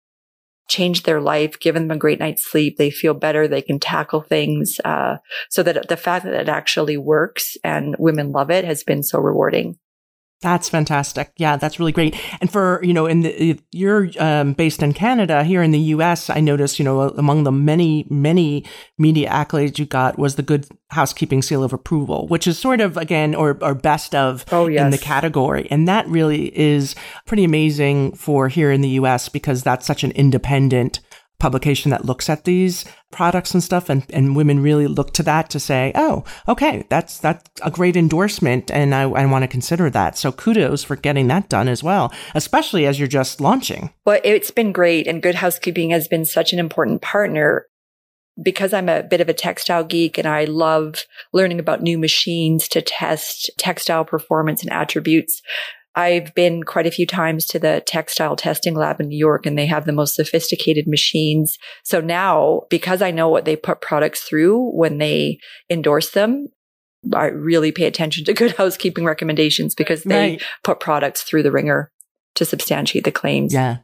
change 0.68 1.04
their 1.04 1.20
life, 1.20 1.58
given 1.58 1.88
them 1.88 1.96
a 1.96 2.00
great 2.00 2.20
night's 2.20 2.44
sleep. 2.44 2.76
They 2.76 2.90
feel 2.90 3.14
better. 3.14 3.48
They 3.48 3.62
can 3.62 3.80
tackle 3.80 4.20
things. 4.20 4.78
Uh, 4.84 5.16
so 5.48 5.62
that 5.62 5.88
the 5.88 5.96
fact 5.96 6.24
that 6.24 6.34
it 6.34 6.48
actually 6.48 6.98
works 6.98 7.56
and 7.64 7.96
women 7.98 8.32
love 8.32 8.50
it 8.50 8.64
has 8.64 8.84
been 8.84 9.02
so 9.02 9.18
rewarding. 9.18 9.78
That's 10.40 10.68
fantastic. 10.68 11.32
Yeah, 11.36 11.56
that's 11.56 11.80
really 11.80 11.90
great. 11.90 12.14
And 12.40 12.50
for, 12.50 12.80
you 12.84 12.94
know, 12.94 13.06
in 13.06 13.22
the, 13.22 13.58
you're 13.72 14.08
um, 14.20 14.52
based 14.52 14.84
in 14.84 14.92
Canada, 14.92 15.42
here 15.42 15.64
in 15.64 15.72
the 15.72 15.80
US, 15.80 16.30
I 16.30 16.38
noticed, 16.38 16.78
you 16.78 16.84
know, 16.84 17.00
among 17.10 17.42
the 17.42 17.50
many, 17.50 18.06
many 18.08 18.64
media 18.98 19.28
accolades 19.30 19.78
you 19.80 19.84
got 19.84 20.16
was 20.16 20.36
the 20.36 20.44
Good 20.44 20.68
Housekeeping 20.90 21.42
Seal 21.42 21.64
of 21.64 21.72
Approval, 21.72 22.28
which 22.28 22.46
is 22.46 22.56
sort 22.56 22.80
of, 22.80 22.96
again, 22.96 23.34
or, 23.34 23.58
or 23.60 23.74
best 23.74 24.14
of 24.14 24.44
oh, 24.52 24.68
yes. 24.68 24.84
in 24.84 24.90
the 24.90 24.98
category. 24.98 25.66
And 25.72 25.88
that 25.88 26.06
really 26.06 26.56
is 26.56 26.94
pretty 27.26 27.42
amazing 27.42 28.12
for 28.12 28.46
here 28.48 28.70
in 28.70 28.80
the 28.80 28.90
US 28.90 29.28
because 29.28 29.64
that's 29.64 29.86
such 29.86 30.04
an 30.04 30.12
independent 30.12 31.00
publication 31.38 31.90
that 31.90 32.04
looks 32.04 32.28
at 32.28 32.44
these 32.44 32.84
products 33.12 33.54
and 33.54 33.62
stuff 33.62 33.88
and, 33.88 34.04
and 34.10 34.34
women 34.34 34.60
really 34.60 34.86
look 34.86 35.12
to 35.14 35.22
that 35.22 35.48
to 35.50 35.60
say, 35.60 35.92
oh, 35.94 36.24
okay, 36.48 36.84
that's 36.90 37.18
that's 37.18 37.48
a 37.62 37.70
great 37.70 37.96
endorsement 37.96 38.70
and 38.70 38.94
I, 38.94 39.02
I 39.02 39.26
want 39.26 39.44
to 39.44 39.48
consider 39.48 39.88
that. 39.90 40.18
So 40.18 40.32
kudos 40.32 40.82
for 40.84 40.96
getting 40.96 41.28
that 41.28 41.48
done 41.48 41.68
as 41.68 41.82
well, 41.82 42.12
especially 42.34 42.86
as 42.86 42.98
you're 42.98 43.08
just 43.08 43.40
launching. 43.40 43.90
Well, 44.04 44.20
it's 44.24 44.50
been 44.50 44.72
great 44.72 45.06
and 45.06 45.22
Good 45.22 45.36
Housekeeping 45.36 45.90
has 45.90 46.08
been 46.08 46.24
such 46.24 46.52
an 46.52 46.58
important 46.58 47.02
partner 47.02 47.66
because 48.40 48.72
I'm 48.72 48.88
a 48.88 49.02
bit 49.02 49.20
of 49.20 49.28
a 49.28 49.34
textile 49.34 49.84
geek 49.84 50.18
and 50.18 50.26
I 50.26 50.44
love 50.44 51.04
learning 51.32 51.58
about 51.58 51.82
new 51.82 51.98
machines 51.98 52.68
to 52.68 52.82
test 52.82 53.50
textile 53.58 54.04
performance 54.04 54.62
and 54.62 54.72
attributes. 54.72 55.42
I've 55.98 56.32
been 56.36 56.62
quite 56.62 56.86
a 56.86 56.92
few 56.92 57.06
times 57.06 57.44
to 57.46 57.58
the 57.58 57.82
textile 57.84 58.36
testing 58.36 58.76
lab 58.76 59.00
in 59.00 59.08
New 59.08 59.18
York 59.18 59.46
and 59.46 59.58
they 59.58 59.66
have 59.66 59.84
the 59.84 59.92
most 59.92 60.14
sophisticated 60.14 60.86
machines. 60.86 61.58
So 61.82 62.00
now, 62.00 62.62
because 62.70 63.02
I 63.02 63.10
know 63.10 63.28
what 63.28 63.46
they 63.46 63.56
put 63.56 63.80
products 63.80 64.22
through 64.22 64.70
when 64.76 64.98
they 64.98 65.40
endorse 65.68 66.10
them, 66.10 66.46
I 67.12 67.26
really 67.26 67.72
pay 67.72 67.86
attention 67.86 68.24
to 68.26 68.32
good 68.42 68.54
housekeeping 68.54 69.04
recommendations 69.04 69.74
because 69.74 70.04
they 70.04 70.30
right. 70.30 70.42
put 70.62 70.78
products 70.78 71.22
through 71.22 71.42
the 71.42 71.50
ringer 71.50 71.90
to 72.36 72.44
substantiate 72.44 73.02
the 73.02 73.10
claims. 73.10 73.52
Yeah. 73.52 73.78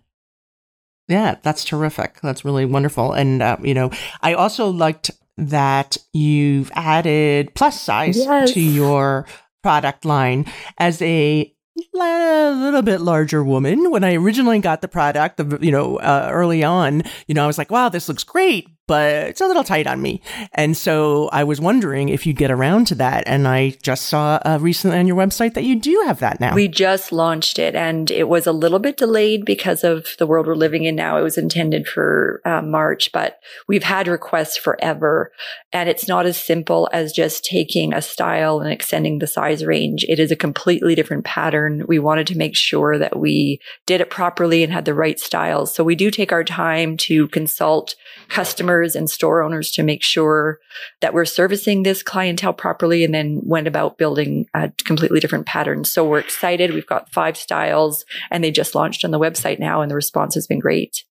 Yeah, 1.09 1.35
that's 1.42 1.64
terrific. 1.64 2.21
That's 2.23 2.44
really 2.44 2.64
wonderful. 2.64 3.12
And, 3.12 3.42
uh, 3.42 3.56
you 3.61 3.75
know, 3.75 3.90
I 4.23 4.35
also 4.35 4.68
liked 4.68 5.11
that 5.37 5.97
you've 6.12 6.71
added 6.76 7.56
plus 7.56 7.80
size 7.80 8.16
yes. 8.18 8.52
to 8.52 8.61
your 8.61 9.26
product 9.64 10.04
line 10.04 10.47
as 10.78 11.02
a 11.02 11.54
a 11.76 12.52
little 12.54 12.83
bit 12.83 13.00
larger 13.00 13.43
woman. 13.43 13.90
When 13.90 14.04
I 14.04 14.14
originally 14.14 14.59
got 14.61 14.81
the 14.81 14.88
product, 14.88 15.40
you 15.62 15.73
know, 15.73 15.97
uh, 15.97 16.28
early 16.31 16.62
on, 16.62 17.02
you 17.26 17.35
know, 17.35 17.45
I 17.45 17.47
was 17.47 17.59
like, 17.59 17.71
wow, 17.71 17.88
this 17.88 18.09
looks 18.09 18.25
great 18.25 18.69
but 18.87 19.29
it's 19.29 19.41
a 19.41 19.47
little 19.47 19.64
tight 19.64 19.87
on 19.87 20.03
me. 20.03 20.21
And 20.53 20.76
so 20.76 21.29
I 21.33 21.45
was 21.45 21.61
wondering 21.61 22.11
if 22.11 22.26
you'd 22.26 22.37
get 22.37 22.50
around 22.50 22.87
to 22.88 22.95
that. 22.97 23.25
And 23.26 23.49
I 23.49 23.71
just 23.83 24.07
saw 24.07 24.38
uh, 24.45 24.59
recently 24.61 24.99
on 24.99 25.07
your 25.07 25.17
website 25.17 25.55
that 25.55 25.64
you 25.64 25.76
do 25.76 26.03
have 26.07 26.21
that 26.21 26.41
now. 26.41 26.55
We 26.55 26.69
just 26.69 27.12
launched 27.12 27.59
it 27.59 27.75
and 27.75 28.11
it 28.11 28.29
was 28.29 28.47
a 28.47 28.53
little 28.53 28.79
bit 28.79 28.99
delayed 28.99 29.45
because 29.45 29.85
of 29.85 30.09
the 30.19 30.26
world 30.26 30.47
we're 30.47 30.55
living 30.55 30.85
in 30.85 30.97
now. 30.97 31.17
It 31.17 31.23
was 31.23 31.38
intended 31.38 31.87
for 31.87 32.43
uh, 32.45 32.61
March, 32.61 33.11
but 33.12 33.38
we've 33.69 33.85
had 33.85 34.07
requests 34.07 34.59
forever. 34.59 35.33
And 35.73 35.88
it's 35.88 36.07
not 36.07 36.26
as 36.26 36.37
simple 36.37 36.88
as 36.93 37.12
just 37.12 37.45
taking 37.45 37.95
a 37.95 38.03
style 38.03 38.61
and 38.61 38.71
extending 38.71 39.19
the 39.19 39.26
size 39.26 39.64
range. 39.64 40.05
It 40.09 40.19
is 40.19 40.31
a 40.31 40.37
completely 40.37 40.95
different 40.95 41.25
pattern. 41.25 41.85
We 41.88 41.99
wanted 41.99 42.26
to 42.29 42.38
make 42.38 42.55
sure 42.55 42.99
that 42.99 43.19
we 43.19 43.61
did 43.87 44.03
it 44.03 44.11
properly 44.11 44.62
and 44.62 44.73
had 44.73 44.85
the 44.85 44.95
right 44.95 45.19
styles. 45.19 45.75
So 45.75 45.83
we 45.83 45.95
do 45.95 46.11
take 46.11 46.33
our 46.33 46.45
time 46.45 46.97
to 46.99 47.29
consult 47.29 47.95
customers 48.29 48.74
customers 48.75 48.97
and 48.97 49.09
store 49.09 49.43
owners 49.43 49.71
to 49.73 49.83
make 49.83 50.02
sure 50.02 50.59
that 51.00 51.14
we're 51.14 51.25
servicing 51.25 51.83
this 51.83 52.02
clientele 52.02 52.52
properly 52.52 53.04
and 53.04 53.14
then 53.14 53.40
went 53.45 53.66
about 53.66 53.99
building 53.99 54.47
a 54.54 54.71
completely 54.85 55.21
different 55.21 55.47
patterns. 55.47 55.90
So 55.90 56.07
we're 56.07 56.19
excited. 56.19 56.73
We've 56.73 56.87
got 56.87 57.12
five 57.12 57.37
styles 57.37 58.04
and 58.31 58.43
they 58.43 58.50
just 58.50 58.75
launched 58.75 59.04
on 59.04 59.11
the 59.11 59.19
website 59.19 59.59
now 59.59 59.83
and 59.83 59.90
the 59.90 59.97
response 59.97 60.35
has 60.35 60.47
been 60.47 60.59
great. 60.59 61.04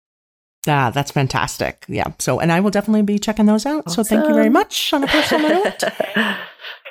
Ah, 0.67 0.91
that's 0.91 1.12
fantastic. 1.12 1.84
Yeah. 1.89 2.13
So, 2.20 2.39
and 2.39 2.51
I 2.51 2.62
will 2.62 2.72
definitely 2.72 3.01
be 3.01 3.20
checking 3.20 3.48
those 3.48 3.65
out. 3.65 3.84
Awesome. 3.86 4.03
So 4.03 4.10
thank 4.10 4.27
you 4.27 4.34
very 4.34 4.50
much 4.50 4.93
on 4.93 5.03
a 5.03 5.08
personal 5.08 5.50
note. 5.50 5.84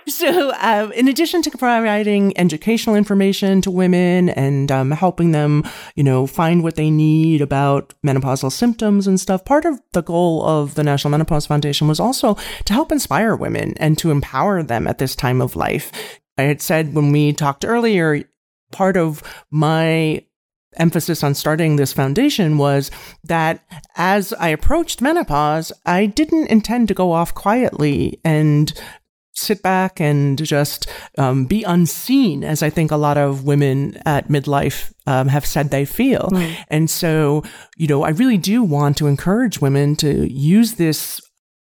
So, 0.08 0.52
um, 0.58 0.92
in 0.92 1.08
addition 1.08 1.42
to 1.42 1.50
providing 1.50 2.36
educational 2.38 2.96
information 2.96 3.60
to 3.62 3.70
women 3.70 4.30
and 4.30 4.70
um, 4.70 4.90
helping 4.90 5.32
them, 5.32 5.64
you 5.94 6.02
know, 6.02 6.26
find 6.26 6.62
what 6.62 6.76
they 6.76 6.90
need 6.90 7.40
about 7.40 7.94
menopausal 8.04 8.50
symptoms 8.50 9.06
and 9.06 9.20
stuff, 9.20 9.44
part 9.44 9.64
of 9.64 9.80
the 9.92 10.02
goal 10.02 10.44
of 10.44 10.74
the 10.74 10.82
National 10.82 11.10
Menopause 11.10 11.46
Foundation 11.46 11.88
was 11.88 12.00
also 12.00 12.36
to 12.64 12.72
help 12.72 12.90
inspire 12.90 13.36
women 13.36 13.74
and 13.76 13.96
to 13.98 14.10
empower 14.10 14.62
them 14.62 14.86
at 14.86 14.98
this 14.98 15.14
time 15.14 15.40
of 15.40 15.56
life. 15.56 15.92
I 16.36 16.42
had 16.42 16.60
said 16.60 16.94
when 16.94 17.12
we 17.12 17.32
talked 17.32 17.64
earlier, 17.64 18.24
part 18.72 18.96
of 18.96 19.22
my 19.50 20.24
emphasis 20.76 21.22
on 21.22 21.34
starting 21.34 21.76
this 21.76 21.92
foundation 21.92 22.58
was 22.58 22.90
that 23.24 23.62
as 23.96 24.32
I 24.32 24.48
approached 24.48 25.02
menopause, 25.02 25.70
I 25.84 26.06
didn't 26.06 26.48
intend 26.48 26.88
to 26.88 26.94
go 26.94 27.12
off 27.12 27.34
quietly 27.34 28.20
and 28.24 28.72
sit 29.34 29.62
back 29.62 30.00
and 30.00 30.42
just 30.44 30.88
um, 31.18 31.46
be 31.46 31.62
unseen, 31.64 32.44
as 32.44 32.62
I 32.62 32.70
think 32.70 32.90
a 32.90 32.96
lot 32.96 33.16
of 33.16 33.44
women 33.44 34.00
at 34.04 34.28
midlife 34.28 34.92
um, 35.06 35.28
have 35.28 35.46
said 35.46 35.70
they 35.70 35.84
feel. 35.84 36.28
And 36.68 36.88
so, 36.90 37.42
you 37.76 37.86
know, 37.86 38.02
I 38.02 38.10
really 38.10 38.38
do 38.38 38.62
want 38.62 38.96
to 38.98 39.06
encourage 39.06 39.60
women 39.60 39.96
to 39.96 40.30
use 40.30 40.74
this 40.74 41.20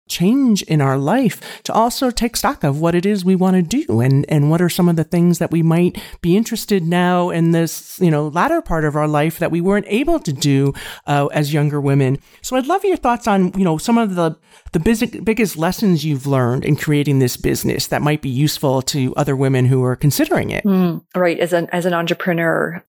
change 0.09 0.63
in 0.63 0.81
our 0.81 0.99
life 0.99 1.63
to 1.65 1.73
also 1.73 2.11
take 2.11 2.37
stock 2.37 2.65
of 2.65 2.81
what 2.81 2.95
it 2.95 3.07
is 3.07 3.25
we 3.25 3.37
want 3.37 3.57
to 3.57 3.63
do 3.63 4.01
and 4.01 4.25
and 4.29 4.51
what 4.51 4.61
are 4.61 4.69
some 4.69 4.89
of 4.89 4.97
the 4.97 5.05
things 5.05 5.39
that 5.39 5.51
we 5.51 5.63
might 5.63 6.01
be 6.21 6.37
interested 6.37 6.83
now 6.83 7.31
in 7.31 7.53
this 7.53 7.99
you 8.01 8.11
know 8.11 8.29
latter 8.29 8.61
part 8.61 8.85
of 8.85 8.97
our 8.97 9.09
life 9.09 9.39
that 9.39 9.51
we 9.51 9.61
weren't 9.61 9.87
able 9.89 10.19
to 10.19 10.33
do 10.33 10.73
uh, 11.07 11.27
as 11.27 11.53
younger 11.53 11.81
women. 11.81 12.19
So 12.43 12.57
i'd 12.57 12.67
love 12.67 12.85
your 12.85 12.97
thoughts 12.97 13.27
on 13.27 13.53
you 13.59 13.65
know 13.65 13.79
some 13.79 13.99
of 13.99 14.15
the 14.15 14.37
the 14.73 15.21
biggest 15.25 15.57
lessons 15.57 16.05
you've 16.05 16.27
learned 16.27 16.65
in 16.65 16.77
creating 16.77 17.19
this 17.19 17.37
business 17.37 17.87
that 17.87 18.03
might 18.03 18.23
be 18.23 18.29
useful 18.29 18.83
to 18.83 19.15
other 19.17 19.37
women 19.37 19.67
who 19.67 19.83
are 19.85 19.97
considering 19.97 20.51
it. 20.51 20.65
Mm, 20.65 21.05
right 21.15 21.39
as 21.39 21.53
an 21.53 21.69
as 21.73 21.87
an 21.87 21.95
entrepreneur 21.95 22.85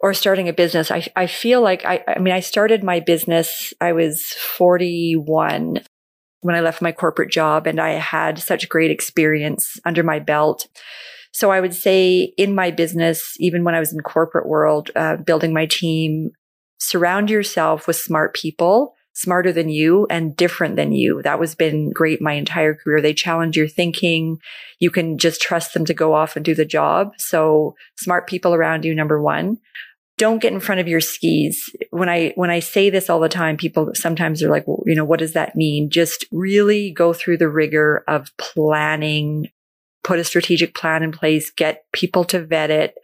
or 0.00 0.12
starting 0.12 0.48
a 0.48 0.52
business, 0.52 0.90
I, 0.90 1.06
I 1.16 1.26
feel 1.26 1.62
like 1.62 1.84
I, 1.84 2.04
I 2.06 2.18
mean, 2.18 2.34
I 2.34 2.40
started 2.40 2.84
my 2.84 3.00
business, 3.00 3.72
I 3.80 3.92
was 3.92 4.22
41 4.56 5.80
when 6.40 6.54
I 6.54 6.60
left 6.60 6.82
my 6.82 6.92
corporate 6.92 7.30
job 7.30 7.66
and 7.66 7.80
I 7.80 7.90
had 7.90 8.38
such 8.38 8.68
great 8.68 8.90
experience 8.90 9.78
under 9.84 10.02
my 10.02 10.18
belt. 10.18 10.68
So 11.32 11.50
I 11.50 11.60
would 11.60 11.74
say 11.74 12.32
in 12.38 12.54
my 12.54 12.70
business, 12.70 13.34
even 13.38 13.64
when 13.64 13.74
I 13.74 13.80
was 13.80 13.92
in 13.92 14.00
corporate 14.00 14.48
world, 14.48 14.90
uh, 14.96 15.16
building 15.16 15.52
my 15.52 15.66
team, 15.66 16.30
surround 16.78 17.30
yourself 17.30 17.86
with 17.86 17.96
smart 17.96 18.34
people, 18.34 18.94
smarter 19.14 19.50
than 19.50 19.68
you 19.68 20.06
and 20.10 20.36
different 20.36 20.76
than 20.76 20.92
you. 20.92 21.22
That 21.22 21.38
was 21.38 21.54
been 21.54 21.90
great 21.90 22.20
my 22.20 22.34
entire 22.34 22.74
career. 22.74 23.00
They 23.00 23.14
challenge 23.14 23.56
your 23.56 23.68
thinking. 23.68 24.38
You 24.78 24.90
can 24.90 25.18
just 25.18 25.40
trust 25.40 25.74
them 25.74 25.86
to 25.86 25.94
go 25.94 26.14
off 26.14 26.36
and 26.36 26.44
do 26.44 26.54
the 26.54 26.66
job. 26.66 27.12
So 27.18 27.74
smart 27.96 28.28
people 28.28 28.54
around 28.54 28.84
you, 28.84 28.94
number 28.94 29.20
one 29.20 29.58
don't 30.18 30.40
get 30.40 30.52
in 30.52 30.60
front 30.60 30.80
of 30.80 30.88
your 30.88 31.00
skis. 31.00 31.74
When 31.90 32.08
I, 32.08 32.32
when 32.36 32.50
I 32.50 32.60
say 32.60 32.90
this 32.90 33.10
all 33.10 33.20
the 33.20 33.28
time, 33.28 33.56
people 33.56 33.90
sometimes 33.94 34.42
are 34.42 34.48
like, 34.48 34.66
well, 34.66 34.82
you 34.86 34.94
know, 34.94 35.04
what 35.04 35.18
does 35.18 35.34
that 35.34 35.56
mean? 35.56 35.90
Just 35.90 36.24
really 36.32 36.90
go 36.90 37.12
through 37.12 37.38
the 37.38 37.48
rigor 37.48 38.02
of 38.08 38.30
planning, 38.38 39.50
put 40.02 40.18
a 40.18 40.24
strategic 40.24 40.74
plan 40.74 41.02
in 41.02 41.12
place, 41.12 41.50
get 41.50 41.84
people 41.92 42.24
to 42.24 42.44
vet 42.44 42.70
it. 42.70 42.94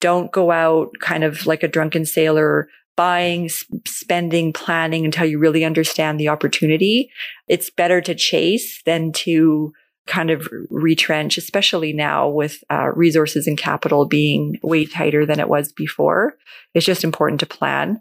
Don't 0.00 0.30
go 0.30 0.50
out 0.50 0.90
kind 1.00 1.24
of 1.24 1.46
like 1.46 1.62
a 1.62 1.68
drunken 1.68 2.04
sailor 2.04 2.68
buying, 2.96 3.48
spending, 3.86 4.52
planning 4.52 5.04
until 5.04 5.24
you 5.24 5.38
really 5.38 5.64
understand 5.64 6.20
the 6.20 6.28
opportunity. 6.28 7.10
It's 7.48 7.70
better 7.70 8.00
to 8.02 8.14
chase 8.14 8.82
than 8.84 9.12
to 9.12 9.72
kind 10.06 10.30
of 10.30 10.48
retrench, 10.68 11.38
especially 11.38 11.92
now 11.92 12.28
with 12.28 12.62
uh, 12.70 12.90
resources 12.94 13.46
and 13.46 13.56
capital 13.56 14.04
being 14.04 14.58
way 14.62 14.84
tighter 14.84 15.24
than 15.24 15.38
it 15.38 15.48
was 15.48 15.72
before. 15.72 16.34
It's 16.74 16.86
just 16.86 17.04
important 17.04 17.40
to 17.40 17.46
plan. 17.46 18.00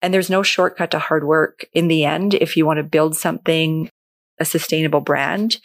And 0.00 0.12
there's 0.12 0.30
no 0.30 0.42
shortcut 0.42 0.90
to 0.92 0.98
hard 0.98 1.24
work. 1.24 1.64
In 1.72 1.88
the 1.88 2.04
end, 2.04 2.34
if 2.34 2.56
you 2.56 2.66
want 2.66 2.78
to 2.78 2.84
build 2.84 3.16
something, 3.16 3.88
a 4.40 4.44
sustainable 4.44 5.00
brand, 5.00 5.58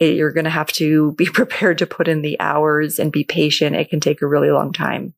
it, 0.00 0.16
you're 0.16 0.32
going 0.32 0.44
to 0.44 0.50
have 0.50 0.72
to 0.72 1.12
be 1.12 1.26
prepared 1.32 1.78
to 1.78 1.86
put 1.86 2.08
in 2.08 2.22
the 2.22 2.38
hours 2.40 2.98
and 2.98 3.12
be 3.12 3.24
patient. 3.24 3.76
It 3.76 3.90
can 3.90 4.00
take 4.00 4.22
a 4.22 4.26
really 4.26 4.50
long 4.50 4.72
time. 4.72 5.14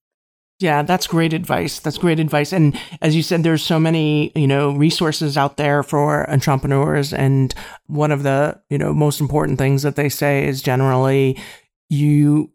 Yeah, 0.59 0.83
that's 0.83 1.07
great 1.07 1.35
advice. 1.35 1.81
That's 1.81 1.99
great 1.99 2.19
advice. 2.19 2.53
And 2.53 2.79
as 3.03 3.15
you 3.15 3.23
said, 3.23 3.43
there's 3.43 3.63
so 3.63 3.79
many, 3.79 4.33
you 4.35 4.47
know, 4.47 4.73
resources 4.73 5.37
out 5.37 5.59
there 5.59 5.83
for 5.83 6.29
entrepreneurs. 6.31 7.13
And 7.13 7.55
one 7.87 8.11
of 8.11 8.23
the, 8.23 8.59
you 8.71 8.79
know, 8.79 8.95
most 8.95 9.21
important 9.21 9.59
things 9.59 9.83
that 9.83 9.97
they 9.97 10.09
say 10.09 10.47
is 10.47 10.63
generally 10.63 11.39
you 11.91 12.51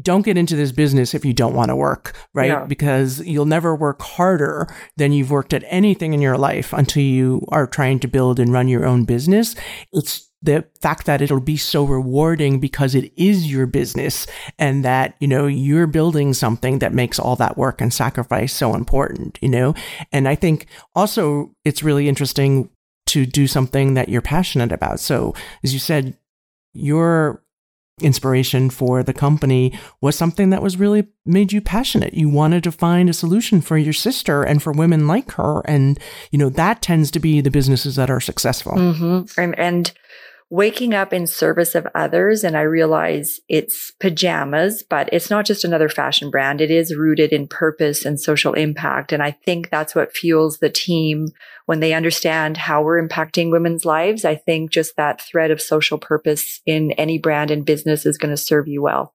don't 0.00 0.24
get 0.24 0.38
into 0.38 0.56
this 0.56 0.72
business 0.72 1.14
if 1.14 1.24
you 1.24 1.32
don't 1.32 1.54
want 1.54 1.68
to 1.68 1.76
work, 1.76 2.16
right? 2.34 2.48
Yeah. 2.48 2.64
Because 2.64 3.20
you'll 3.20 3.44
never 3.44 3.76
work 3.76 4.00
harder 4.00 4.66
than 4.96 5.12
you've 5.12 5.30
worked 5.30 5.52
at 5.52 5.64
anything 5.68 6.14
in 6.14 6.22
your 6.22 6.38
life 6.38 6.72
until 6.72 7.02
you 7.02 7.46
are 7.50 7.66
trying 7.66 8.00
to 8.00 8.08
build 8.08 8.40
and 8.40 8.52
run 8.52 8.68
your 8.68 8.86
own 8.86 9.04
business. 9.04 9.54
It's 9.92 10.27
the 10.40 10.64
fact 10.80 11.06
that 11.06 11.20
it'll 11.20 11.40
be 11.40 11.56
so 11.56 11.84
rewarding 11.84 12.60
because 12.60 12.94
it 12.94 13.12
is 13.16 13.50
your 13.50 13.66
business 13.66 14.26
and 14.58 14.84
that, 14.84 15.16
you 15.18 15.26
know, 15.26 15.46
you're 15.46 15.86
building 15.88 16.32
something 16.32 16.78
that 16.78 16.94
makes 16.94 17.18
all 17.18 17.34
that 17.36 17.56
work 17.56 17.80
and 17.80 17.92
sacrifice 17.92 18.52
so 18.52 18.74
important, 18.74 19.38
you 19.42 19.48
know? 19.48 19.74
And 20.12 20.28
I 20.28 20.36
think 20.36 20.66
also 20.94 21.54
it's 21.64 21.82
really 21.82 22.08
interesting 22.08 22.70
to 23.06 23.26
do 23.26 23.46
something 23.46 23.94
that 23.94 24.08
you're 24.08 24.22
passionate 24.22 24.70
about. 24.70 25.00
So 25.00 25.34
as 25.64 25.72
you 25.72 25.80
said, 25.80 26.16
your 26.72 27.42
inspiration 28.00 28.70
for 28.70 29.02
the 29.02 29.12
company 29.12 29.76
was 30.00 30.16
something 30.16 30.50
that 30.50 30.62
was 30.62 30.76
really 30.76 31.08
made 31.26 31.52
you 31.52 31.60
passionate. 31.60 32.14
You 32.14 32.28
wanted 32.28 32.62
to 32.64 32.70
find 32.72 33.10
a 33.10 33.14
solution 33.14 33.60
for 33.60 33.76
your 33.76 33.92
sister 33.92 34.44
and 34.44 34.62
for 34.62 34.72
women 34.72 35.08
like 35.08 35.32
her. 35.32 35.62
And, 35.64 35.98
you 36.30 36.38
know, 36.38 36.48
that 36.50 36.80
tends 36.80 37.10
to 37.10 37.18
be 37.18 37.40
the 37.40 37.50
businesses 37.50 37.96
that 37.96 38.10
are 38.10 38.20
successful. 38.20 38.74
Mm-hmm. 38.74 39.40
And, 39.40 39.58
and 39.58 39.92
waking 40.50 40.94
up 40.94 41.12
in 41.12 41.26
service 41.26 41.74
of 41.74 41.86
others. 41.94 42.42
And 42.42 42.56
I 42.56 42.62
realize 42.62 43.40
it's 43.48 43.92
pajamas, 44.00 44.82
but 44.82 45.08
it's 45.12 45.28
not 45.28 45.44
just 45.44 45.64
another 45.64 45.88
fashion 45.88 46.30
brand. 46.30 46.60
It 46.60 46.70
is 46.70 46.96
rooted 46.96 47.32
in 47.32 47.48
purpose 47.48 48.04
and 48.04 48.20
social 48.20 48.54
impact. 48.54 49.12
And 49.12 49.22
I 49.22 49.32
think 49.32 49.68
that's 49.68 49.94
what 49.94 50.16
fuels 50.16 50.58
the 50.58 50.70
team 50.70 51.28
when 51.66 51.80
they 51.80 51.92
understand 51.92 52.56
how 52.56 52.82
we're 52.82 53.06
impacting 53.06 53.50
women's 53.50 53.84
lives. 53.84 54.24
I 54.24 54.36
think 54.36 54.70
just 54.70 54.96
that 54.96 55.20
thread 55.20 55.50
of 55.50 55.60
social 55.60 55.98
purpose 55.98 56.62
in 56.64 56.92
any 56.92 57.18
brand 57.18 57.50
and 57.50 57.66
business 57.66 58.06
is 58.06 58.16
going 58.16 58.30
to 58.30 58.36
serve 58.36 58.68
you 58.68 58.80
well. 58.80 59.14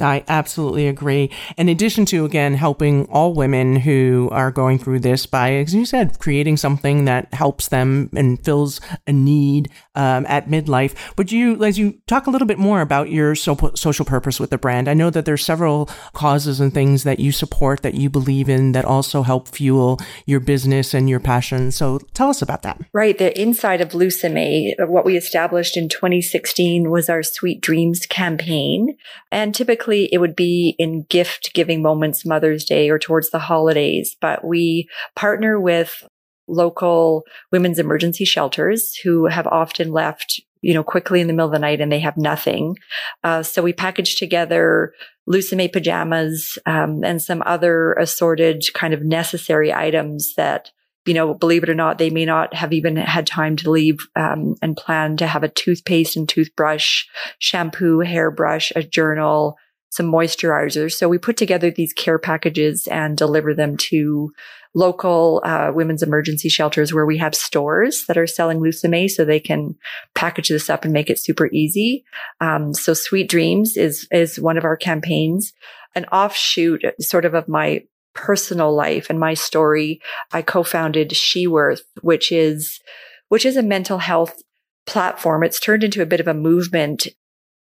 I 0.00 0.24
absolutely 0.26 0.88
agree. 0.88 1.30
In 1.56 1.68
addition 1.68 2.04
to, 2.06 2.24
again, 2.24 2.54
helping 2.54 3.06
all 3.06 3.32
women 3.32 3.76
who 3.76 4.28
are 4.32 4.50
going 4.50 4.80
through 4.80 5.00
this 5.00 5.24
by, 5.24 5.52
as 5.52 5.72
you 5.72 5.84
said, 5.84 6.18
creating 6.18 6.56
something 6.56 7.04
that 7.04 7.32
helps 7.32 7.68
them 7.68 8.10
and 8.16 8.44
fills 8.44 8.80
a 9.06 9.12
need 9.12 9.70
um, 9.94 10.26
at 10.26 10.48
midlife. 10.48 10.96
Would 11.16 11.30
you, 11.30 11.62
as 11.62 11.78
you 11.78 12.00
talk 12.08 12.26
a 12.26 12.30
little 12.30 12.48
bit 12.48 12.58
more 12.58 12.80
about 12.80 13.08
your 13.10 13.36
so- 13.36 13.72
social 13.76 14.04
purpose 14.04 14.40
with 14.40 14.50
the 14.50 14.58
brand? 14.58 14.88
I 14.88 14.94
know 14.94 15.10
that 15.10 15.26
there's 15.26 15.44
several 15.44 15.88
causes 16.12 16.58
and 16.58 16.74
things 16.74 17.04
that 17.04 17.20
you 17.20 17.30
support 17.30 17.82
that 17.82 17.94
you 17.94 18.10
believe 18.10 18.48
in 18.48 18.72
that 18.72 18.84
also 18.84 19.22
help 19.22 19.46
fuel 19.46 20.00
your 20.26 20.40
business 20.40 20.92
and 20.92 21.08
your 21.08 21.20
passion. 21.20 21.70
So 21.70 22.00
tell 22.14 22.30
us 22.30 22.42
about 22.42 22.62
that. 22.62 22.80
Right. 22.92 23.16
The 23.16 23.40
inside 23.40 23.80
of 23.80 23.90
Lusomè, 23.90 24.88
what 24.88 25.04
we 25.04 25.16
established 25.16 25.76
in 25.76 25.88
2016 25.88 26.90
was 26.90 27.08
our 27.08 27.22
Sweet 27.22 27.60
Dreams 27.60 28.06
campaign. 28.06 28.96
And 29.30 29.54
typically 29.54 29.83
typically 29.84 30.08
it 30.12 30.18
would 30.18 30.36
be 30.36 30.74
in 30.78 31.04
gift 31.04 31.52
giving 31.54 31.82
moments, 31.82 32.24
Mother's 32.24 32.64
Day 32.64 32.90
or 32.90 32.98
towards 32.98 33.30
the 33.30 33.38
holidays, 33.38 34.16
but 34.20 34.44
we 34.44 34.88
partner 35.14 35.60
with 35.60 36.06
local 36.46 37.24
women's 37.52 37.78
emergency 37.78 38.24
shelters 38.24 38.94
who 39.02 39.26
have 39.26 39.46
often 39.46 39.92
left 39.92 40.40
you 40.60 40.72
know, 40.72 40.82
quickly 40.82 41.20
in 41.20 41.26
the 41.26 41.34
middle 41.34 41.48
of 41.48 41.52
the 41.52 41.58
night 41.58 41.82
and 41.82 41.92
they 41.92 42.00
have 42.00 42.16
nothing. 42.16 42.74
Uh, 43.22 43.42
so 43.42 43.60
we 43.60 43.74
package 43.74 44.16
together 44.16 44.94
Lusomè 45.28 45.70
pajamas 45.70 46.56
um, 46.64 47.04
and 47.04 47.20
some 47.20 47.42
other 47.44 47.92
assorted 47.94 48.64
kind 48.72 48.94
of 48.94 49.02
necessary 49.02 49.74
items 49.74 50.34
that, 50.36 50.70
you 51.04 51.12
know, 51.12 51.34
believe 51.34 51.64
it 51.64 51.68
or 51.68 51.74
not, 51.74 51.98
they 51.98 52.08
may 52.08 52.24
not 52.24 52.54
have 52.54 52.72
even 52.72 52.96
had 52.96 53.26
time 53.26 53.56
to 53.56 53.70
leave 53.70 53.98
um, 54.16 54.54
and 54.62 54.74
plan 54.74 55.18
to 55.18 55.26
have 55.26 55.42
a 55.42 55.50
toothpaste 55.50 56.16
and 56.16 56.30
toothbrush, 56.30 57.04
shampoo, 57.38 58.00
hairbrush, 58.00 58.72
a 58.74 58.82
journal, 58.82 59.58
some 59.94 60.10
moisturizers. 60.10 60.94
So 60.94 61.08
we 61.08 61.18
put 61.18 61.36
together 61.36 61.70
these 61.70 61.92
care 61.92 62.18
packages 62.18 62.88
and 62.88 63.16
deliver 63.16 63.54
them 63.54 63.76
to 63.76 64.32
local 64.74 65.40
uh, 65.44 65.70
women's 65.72 66.02
emergency 66.02 66.48
shelters 66.48 66.92
where 66.92 67.06
we 67.06 67.16
have 67.18 67.32
stores 67.32 68.04
that 68.08 68.18
are 68.18 68.26
selling 68.26 68.58
Lusomè 68.58 69.08
so 69.08 69.24
they 69.24 69.38
can 69.38 69.76
package 70.16 70.48
this 70.48 70.68
up 70.68 70.82
and 70.82 70.92
make 70.92 71.10
it 71.10 71.20
super 71.20 71.48
easy. 71.52 72.04
Um, 72.40 72.74
so 72.74 72.92
Sweet 72.92 73.28
Dreams 73.28 73.76
is, 73.76 74.08
is 74.10 74.40
one 74.40 74.58
of 74.58 74.64
our 74.64 74.76
campaigns. 74.76 75.52
An 75.94 76.06
offshoot 76.06 76.82
sort 77.00 77.24
of 77.24 77.34
of 77.34 77.46
my 77.46 77.84
personal 78.14 78.74
life 78.74 79.10
and 79.10 79.20
my 79.20 79.34
story. 79.34 80.00
I 80.32 80.42
co-founded 80.42 81.10
SheWorth, 81.10 81.82
which 82.02 82.32
is, 82.32 82.80
which 83.28 83.46
is 83.46 83.56
a 83.56 83.62
mental 83.62 83.98
health 83.98 84.42
platform. 84.86 85.44
It's 85.44 85.60
turned 85.60 85.84
into 85.84 86.02
a 86.02 86.06
bit 86.06 86.18
of 86.18 86.26
a 86.26 86.34
movement 86.34 87.06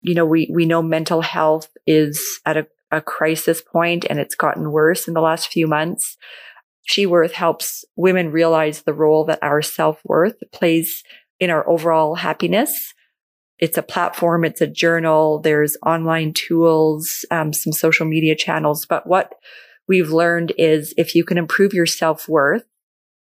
you 0.01 0.15
know, 0.15 0.25
we, 0.25 0.49
we 0.53 0.65
know 0.65 0.81
mental 0.81 1.21
health 1.21 1.69
is 1.85 2.39
at 2.45 2.57
a, 2.57 2.67
a 2.91 3.01
crisis 3.01 3.61
point 3.61 4.05
and 4.09 4.19
it's 4.19 4.35
gotten 4.35 4.71
worse 4.71 5.07
in 5.07 5.13
the 5.13 5.21
last 5.21 5.51
few 5.51 5.67
months. 5.67 6.17
SheWorth 6.89 7.33
helps 7.33 7.85
women 7.95 8.31
realize 8.31 8.81
the 8.81 8.93
role 8.93 9.25
that 9.25 9.39
our 9.41 9.61
self 9.61 10.01
worth 10.03 10.35
plays 10.51 11.03
in 11.39 11.49
our 11.49 11.67
overall 11.69 12.15
happiness. 12.15 12.93
It's 13.59 13.77
a 13.77 13.83
platform. 13.83 14.45
It's 14.45 14.61
a 14.61 14.67
journal. 14.67 15.39
There's 15.41 15.77
online 15.85 16.33
tools, 16.33 17.25
um, 17.29 17.53
some 17.53 17.73
social 17.73 18.05
media 18.05 18.35
channels. 18.35 18.85
But 18.85 19.05
what 19.05 19.33
we've 19.87 20.09
learned 20.09 20.53
is 20.57 20.93
if 20.97 21.13
you 21.13 21.25
can 21.25 21.37
improve 21.37 21.73
your 21.73 21.85
self 21.85 22.27
worth, 22.29 22.63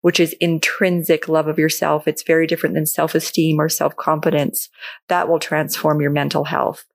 which 0.01 0.19
is 0.19 0.35
intrinsic 0.39 1.27
love 1.27 1.47
of 1.47 1.59
yourself. 1.59 2.07
It's 2.07 2.23
very 2.23 2.47
different 2.47 2.75
than 2.75 2.85
self-esteem 2.85 3.59
or 3.59 3.69
self-confidence. 3.69 4.69
That 5.07 5.27
will 5.27 5.39
transform 5.39 6.01
your 6.01 6.11
mental 6.11 6.45
health. 6.45 6.85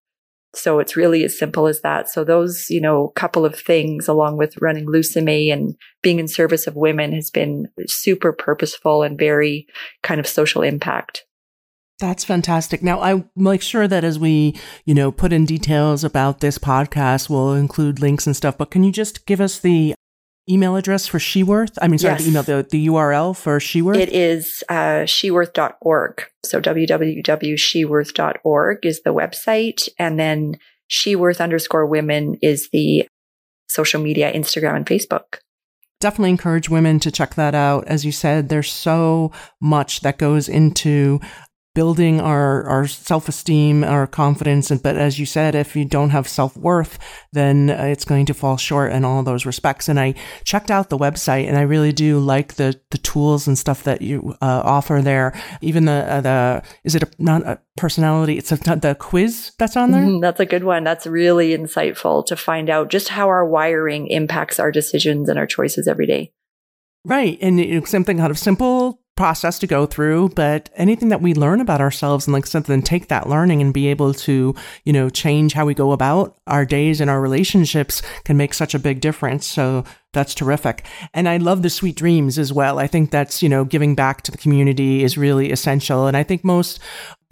So 0.54 0.78
it's 0.78 0.96
really 0.96 1.24
as 1.24 1.36
simple 1.36 1.66
as 1.66 1.80
that. 1.80 2.08
So 2.08 2.22
those, 2.22 2.70
you 2.70 2.80
know, 2.80 3.08
couple 3.16 3.44
of 3.44 3.58
things 3.58 4.06
along 4.06 4.36
with 4.36 4.56
running 4.60 4.86
Lusomè 4.86 5.52
and 5.52 5.74
being 6.00 6.20
in 6.20 6.28
service 6.28 6.66
of 6.66 6.76
women 6.76 7.12
has 7.12 7.30
been 7.30 7.68
super 7.86 8.32
purposeful 8.32 9.02
and 9.02 9.18
very 9.18 9.66
kind 10.02 10.20
of 10.20 10.28
social 10.28 10.62
impact. 10.62 11.24
That's 11.98 12.24
fantastic. 12.24 12.82
Now, 12.82 13.00
I 13.00 13.24
make 13.36 13.62
sure 13.62 13.86
that 13.86 14.04
as 14.04 14.18
we, 14.18 14.56
you 14.84 14.94
know, 14.94 15.12
put 15.12 15.32
in 15.32 15.44
details 15.44 16.04
about 16.04 16.40
this 16.40 16.58
podcast, 16.58 17.28
we'll 17.28 17.54
include 17.54 18.00
links 18.00 18.26
and 18.26 18.36
stuff. 18.36 18.58
But 18.58 18.70
can 18.70 18.82
you 18.82 18.92
just 18.92 19.26
give 19.26 19.40
us 19.40 19.58
the 19.58 19.94
email 20.48 20.76
address 20.76 21.06
for 21.06 21.18
SheWorth? 21.18 21.76
I 21.80 21.88
mean, 21.88 21.98
sorry, 21.98 22.14
yes. 22.14 22.22
the 22.22 22.30
email, 22.30 22.42
the, 22.42 22.66
the 22.68 22.86
URL 22.88 23.36
for 23.36 23.58
SheWorth? 23.58 23.96
It 23.96 24.10
is 24.10 24.62
uh, 24.68 25.04
sheworth.org. 25.04 26.24
So 26.44 26.60
www.sheworth.org 26.60 28.86
is 28.86 29.02
the 29.02 29.14
website. 29.14 29.88
And 29.98 30.18
then 30.18 30.58
SheWorth 30.90 31.40
underscore 31.40 31.86
women 31.86 32.36
is 32.42 32.68
the 32.72 33.08
social 33.68 34.02
media, 34.02 34.32
Instagram 34.32 34.74
and 34.76 34.86
Facebook. 34.86 35.38
Definitely 36.00 36.30
encourage 36.30 36.68
women 36.68 36.98
to 37.00 37.10
check 37.10 37.34
that 37.36 37.54
out. 37.54 37.86
As 37.86 38.04
you 38.04 38.12
said, 38.12 38.50
there's 38.50 38.70
so 38.70 39.32
much 39.60 40.00
that 40.00 40.18
goes 40.18 40.48
into 40.48 41.20
building 41.74 42.20
our, 42.20 42.64
our 42.64 42.86
self-esteem, 42.86 43.84
our 43.84 44.06
confidence. 44.06 44.70
And, 44.70 44.82
but 44.82 44.96
as 44.96 45.18
you 45.18 45.26
said, 45.26 45.54
if 45.54 45.74
you 45.74 45.84
don't 45.84 46.10
have 46.10 46.28
self-worth, 46.28 46.98
then 47.32 47.68
it's 47.68 48.04
going 48.04 48.26
to 48.26 48.34
fall 48.34 48.56
short 48.56 48.92
in 48.92 49.04
all 49.04 49.22
those 49.22 49.44
respects. 49.44 49.88
And 49.88 49.98
I 49.98 50.14
checked 50.44 50.70
out 50.70 50.88
the 50.88 50.98
website 50.98 51.48
and 51.48 51.58
I 51.58 51.62
really 51.62 51.92
do 51.92 52.20
like 52.20 52.54
the, 52.54 52.80
the 52.90 52.98
tools 52.98 53.46
and 53.46 53.58
stuff 53.58 53.82
that 53.82 54.02
you 54.02 54.36
uh, 54.40 54.62
offer 54.64 55.00
there. 55.02 55.38
Even 55.60 55.84
the, 55.84 55.92
uh, 55.92 56.20
the, 56.20 56.62
is 56.84 56.94
it 56.94 57.02
a, 57.02 57.10
not 57.18 57.42
a 57.42 57.60
personality? 57.76 58.38
It's 58.38 58.52
a, 58.52 58.56
the 58.56 58.96
quiz 58.98 59.52
that's 59.58 59.76
on 59.76 59.90
there? 59.90 60.02
Mm, 60.02 60.20
that's 60.20 60.40
a 60.40 60.46
good 60.46 60.64
one. 60.64 60.84
That's 60.84 61.06
really 61.06 61.50
insightful 61.50 62.24
to 62.26 62.36
find 62.36 62.70
out 62.70 62.88
just 62.88 63.08
how 63.08 63.28
our 63.28 63.44
wiring 63.44 64.06
impacts 64.06 64.60
our 64.60 64.70
decisions 64.70 65.28
and 65.28 65.38
our 65.38 65.46
choices 65.46 65.88
every 65.88 66.06
day. 66.06 66.32
Right. 67.04 67.36
And 67.42 67.60
it's 67.60 67.90
something 67.90 68.16
kind 68.16 68.30
of 68.30 68.38
simple 68.38 69.00
process 69.16 69.58
to 69.60 69.66
go 69.66 69.86
through, 69.86 70.30
but 70.30 70.70
anything 70.74 71.08
that 71.08 71.22
we 71.22 71.34
learn 71.34 71.60
about 71.60 71.80
ourselves 71.80 72.26
and 72.26 72.34
like 72.34 72.46
something, 72.46 72.82
take 72.82 73.08
that 73.08 73.28
learning 73.28 73.60
and 73.60 73.72
be 73.72 73.88
able 73.88 74.12
to, 74.14 74.54
you 74.84 74.92
know, 74.92 75.08
change 75.08 75.52
how 75.52 75.64
we 75.64 75.74
go 75.74 75.92
about 75.92 76.36
our 76.46 76.64
days 76.64 77.00
and 77.00 77.08
our 77.08 77.20
relationships 77.20 78.02
can 78.24 78.36
make 78.36 78.54
such 78.54 78.74
a 78.74 78.78
big 78.78 79.00
difference. 79.00 79.46
So 79.46 79.84
that's 80.14 80.34
terrific. 80.34 80.86
And 81.12 81.28
I 81.28 81.36
love 81.36 81.62
the 81.62 81.70
sweet 81.70 81.96
dreams 81.96 82.38
as 82.38 82.52
well. 82.52 82.78
I 82.78 82.86
think 82.86 83.10
that's, 83.10 83.42
you 83.42 83.48
know, 83.48 83.64
giving 83.64 83.94
back 83.94 84.22
to 84.22 84.30
the 84.30 84.38
community 84.38 85.04
is 85.04 85.18
really 85.18 85.52
essential. 85.52 86.06
And 86.06 86.16
I 86.16 86.22
think 86.22 86.44
most 86.44 86.80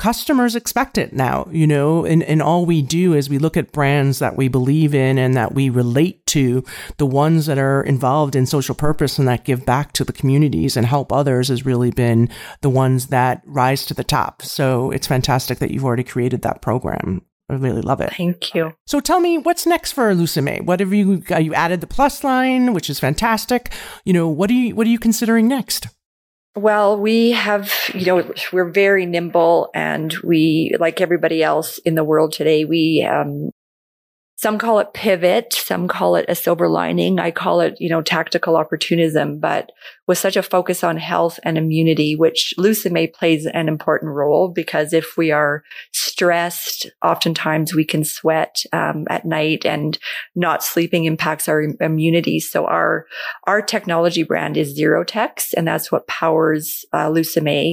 customers 0.03 0.57
expect 0.57 0.99
it 0.99 1.13
now, 1.13 1.47
you 1.53 1.67
know, 1.67 2.05
and, 2.05 2.25
and 2.25 2.43
all 2.43 2.67
we 2.67 2.83
do 2.83 3.15
is 3.15 3.31
we 3.31 3.39
look 3.39 3.57
at 3.57 3.71
brands 3.71 4.19
that 4.19 4.37
we 4.37 4.49
believe 4.49 4.95
in 4.95 5.17
and 5.17 5.35
that 5.35 5.55
we 5.55 5.71
relate 5.71 6.27
to, 6.27 6.65
the 6.97 7.07
ones 7.07 7.47
that 7.47 7.57
are 7.57 7.83
involved 7.83 8.35
in 8.35 8.45
social 8.45 8.75
purpose 8.75 9.19
and 9.19 9.29
that 9.29 9.45
give 9.45 9.65
back 9.65 9.93
to 9.93 10.03
the 10.03 10.13
communities 10.13 10.77
and 10.77 10.87
help 10.87 11.13
others 11.13 11.49
has 11.49 11.65
really 11.65 11.93
been 11.93 12.29
the 12.63 12.71
ones 12.71 13.07
that 13.09 13.43
rise 13.45 13.87
to 13.87 13.95
the 13.95 14.03
top. 14.03 14.43
So 14.43 14.91
it's 14.91 15.07
fantastic 15.07 15.59
that 15.59 15.71
you've 15.71 15.85
already 15.85 16.05
created 16.05 16.43
that 16.43 16.63
program. 16.63 17.23
I 17.53 17.57
really 17.57 17.83
love 17.83 18.01
it. 18.01 18.15
Thank 18.15 18.55
you. 18.55 18.73
So 18.87 18.99
tell 18.99 19.21
me 19.21 19.37
what's 19.37 19.67
next 19.67 19.93
for 19.93 20.15
Lusomè? 20.15 20.65
What 20.65 20.81
have 20.81 20.95
you 20.95 21.23
uh, 21.31 21.37
you 21.37 21.53
added 21.53 21.83
the 21.83 21.87
plus 21.87 22.25
line, 22.25 22.73
which 22.73 22.89
is 22.89 22.99
fantastic. 22.99 23.75
You 24.07 24.15
know, 24.15 24.27
what 24.27 24.49
are 24.49 24.55
you 24.55 24.75
what 24.75 24.87
are 24.87 24.91
you 24.91 24.99
considering 24.99 25.49
next? 25.49 25.89
Well, 26.55 26.99
we 26.99 27.31
have, 27.33 27.73
you 27.95 28.05
know, 28.05 28.35
we're 28.53 28.71
very 28.71 29.07
nimble 29.07 29.71
and 29.75 30.15
we, 30.23 30.75
like 30.79 31.01
everybody 31.01 31.43
else 31.43 31.79
in 31.79 31.95
the 31.95 32.05
world 32.05 32.33
today, 32.33 32.67
we, 32.67 33.09
um, 33.11 33.51
some 34.43 34.59
call 34.59 34.81
it 34.81 34.93
pivot, 34.93 35.53
some 35.53 35.87
call 35.87 36.17
it 36.17 36.25
a 36.27 36.35
silver 36.35 36.69
lining. 36.69 37.21
I 37.21 37.31
call 37.31 37.61
it, 37.61 37.77
you 37.79 37.89
know, 37.89 38.03
tactical 38.03 38.57
opportunism, 38.57 39.39
but 39.39 39.71
with 40.09 40.19
such 40.19 40.37
a 40.37 40.43
focus 40.43 40.83
on 40.83 40.97
health 40.97 41.39
and 41.45 41.57
immunity, 41.57 42.17
which 42.17 42.53
Lusomè 42.59 43.15
plays 43.15 43.47
an 43.47 43.69
important 43.69 44.11
role 44.11 44.49
because 44.49 44.93
if 44.93 45.17
we 45.17 45.31
are 45.31 45.63
stressed, 45.93 46.91
oftentimes 47.05 47.73
we 47.73 47.85
can 47.85 48.03
sweat 48.03 48.65
um, 48.73 49.07
at 49.09 49.25
night 49.25 49.65
and 49.65 49.97
not 50.35 50.65
sleeping 50.65 51.05
impacts 51.05 51.49
our 51.49 51.63
immunity. 51.81 52.41
So 52.41 52.67
our, 52.67 53.07
our 53.47 53.63
technology 53.63 54.25
brand 54.25 54.57
is 54.57 54.77
Xirotex 54.77 55.55
and 55.57 55.69
that's 55.69 55.93
what 55.93 56.09
powers 56.09 56.85
uh, 56.93 57.15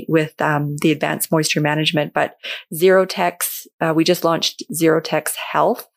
with 0.07 0.39
um, 0.39 0.75
the 0.83 0.91
advanced 0.91 1.31
moisture 1.31 1.61
management. 1.61 2.13
But 2.13 2.35
Xirotex, 2.71 3.65
uh, 3.81 3.93
we 3.95 4.03
just 4.03 4.23
launched 4.23 4.61
Xirotex 4.71 5.33
Health 5.33 5.87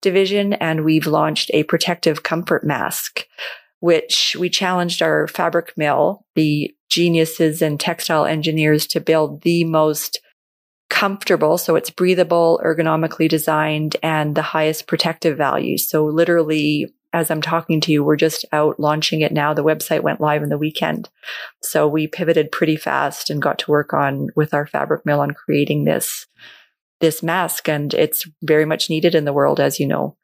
division 0.00 0.54
and 0.54 0.84
we've 0.84 1.06
launched 1.06 1.50
a 1.54 1.64
protective 1.64 2.22
comfort 2.22 2.64
mask, 2.64 3.26
which 3.80 4.36
we 4.38 4.48
challenged 4.48 5.02
our 5.02 5.26
fabric 5.26 5.72
mill, 5.76 6.24
the 6.34 6.74
geniuses 6.88 7.62
and 7.62 7.78
textile 7.78 8.24
engineers 8.24 8.86
to 8.86 9.00
build 9.00 9.42
the 9.42 9.64
most 9.64 10.20
comfortable. 10.90 11.58
So 11.58 11.76
it's 11.76 11.90
breathable, 11.90 12.60
ergonomically 12.64 13.28
designed 13.28 13.96
and 14.02 14.34
the 14.34 14.42
highest 14.42 14.86
protective 14.86 15.36
value. 15.36 15.76
So 15.76 16.06
literally 16.06 16.92
as 17.12 17.30
I'm 17.30 17.40
talking 17.40 17.80
to 17.82 17.92
you, 17.92 18.04
we're 18.04 18.16
just 18.16 18.44
out 18.52 18.78
launching 18.78 19.22
it 19.22 19.32
now. 19.32 19.54
The 19.54 19.64
website 19.64 20.02
went 20.02 20.20
live 20.20 20.42
in 20.42 20.50
the 20.50 20.58
weekend. 20.58 21.08
So 21.62 21.88
we 21.88 22.06
pivoted 22.06 22.52
pretty 22.52 22.76
fast 22.76 23.30
and 23.30 23.40
got 23.40 23.58
to 23.60 23.70
work 23.70 23.94
on 23.94 24.28
with 24.36 24.52
our 24.52 24.66
fabric 24.66 25.06
mill 25.06 25.20
on 25.20 25.32
creating 25.32 25.84
this 25.84 26.26
this 27.00 27.22
mask 27.22 27.68
and 27.68 27.94
it's 27.94 28.26
very 28.42 28.64
much 28.64 28.90
needed 28.90 29.14
in 29.14 29.24
the 29.24 29.32
world, 29.32 29.60
as 29.60 29.78
you 29.78 29.86
know. 29.86 30.16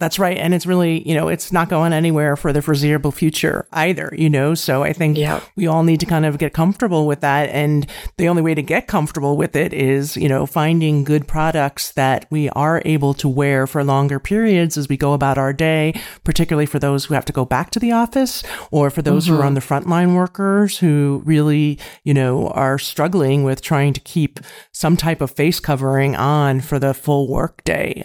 That's 0.00 0.18
right. 0.18 0.38
And 0.38 0.54
it's 0.54 0.64
really, 0.64 1.06
you 1.06 1.14
know, 1.14 1.28
it's 1.28 1.52
not 1.52 1.68
going 1.68 1.92
anywhere 1.92 2.34
for 2.34 2.54
the 2.54 2.62
foreseeable 2.62 3.12
future 3.12 3.68
either, 3.70 4.12
you 4.16 4.30
know? 4.30 4.54
So 4.54 4.82
I 4.82 4.94
think 4.94 5.18
yeah. 5.18 5.40
we 5.56 5.66
all 5.66 5.82
need 5.82 6.00
to 6.00 6.06
kind 6.06 6.24
of 6.24 6.38
get 6.38 6.54
comfortable 6.54 7.06
with 7.06 7.20
that. 7.20 7.50
And 7.50 7.86
the 8.16 8.26
only 8.26 8.40
way 8.40 8.54
to 8.54 8.62
get 8.62 8.86
comfortable 8.86 9.36
with 9.36 9.54
it 9.54 9.74
is, 9.74 10.16
you 10.16 10.26
know, 10.26 10.46
finding 10.46 11.04
good 11.04 11.28
products 11.28 11.92
that 11.92 12.26
we 12.30 12.48
are 12.50 12.80
able 12.86 13.12
to 13.12 13.28
wear 13.28 13.66
for 13.66 13.84
longer 13.84 14.18
periods 14.18 14.78
as 14.78 14.88
we 14.88 14.96
go 14.96 15.12
about 15.12 15.36
our 15.36 15.52
day, 15.52 15.92
particularly 16.24 16.64
for 16.64 16.78
those 16.78 17.04
who 17.04 17.12
have 17.12 17.26
to 17.26 17.32
go 17.34 17.44
back 17.44 17.70
to 17.70 17.78
the 17.78 17.92
office 17.92 18.42
or 18.70 18.88
for 18.88 19.02
those 19.02 19.26
mm-hmm. 19.26 19.34
who 19.34 19.40
are 19.40 19.44
on 19.44 19.54
mm-hmm. 19.54 19.84
the 19.84 19.86
frontline 19.86 20.14
workers 20.14 20.78
who 20.78 21.20
really, 21.26 21.78
you 22.04 22.14
know, 22.14 22.48
are 22.48 22.78
struggling 22.78 23.44
with 23.44 23.60
trying 23.60 23.92
to 23.92 24.00
keep 24.00 24.40
some 24.72 24.96
type 24.96 25.20
of 25.20 25.30
face 25.30 25.60
covering 25.60 26.16
on 26.16 26.62
for 26.62 26.78
the 26.78 26.94
full 26.94 27.28
workday. 27.28 28.02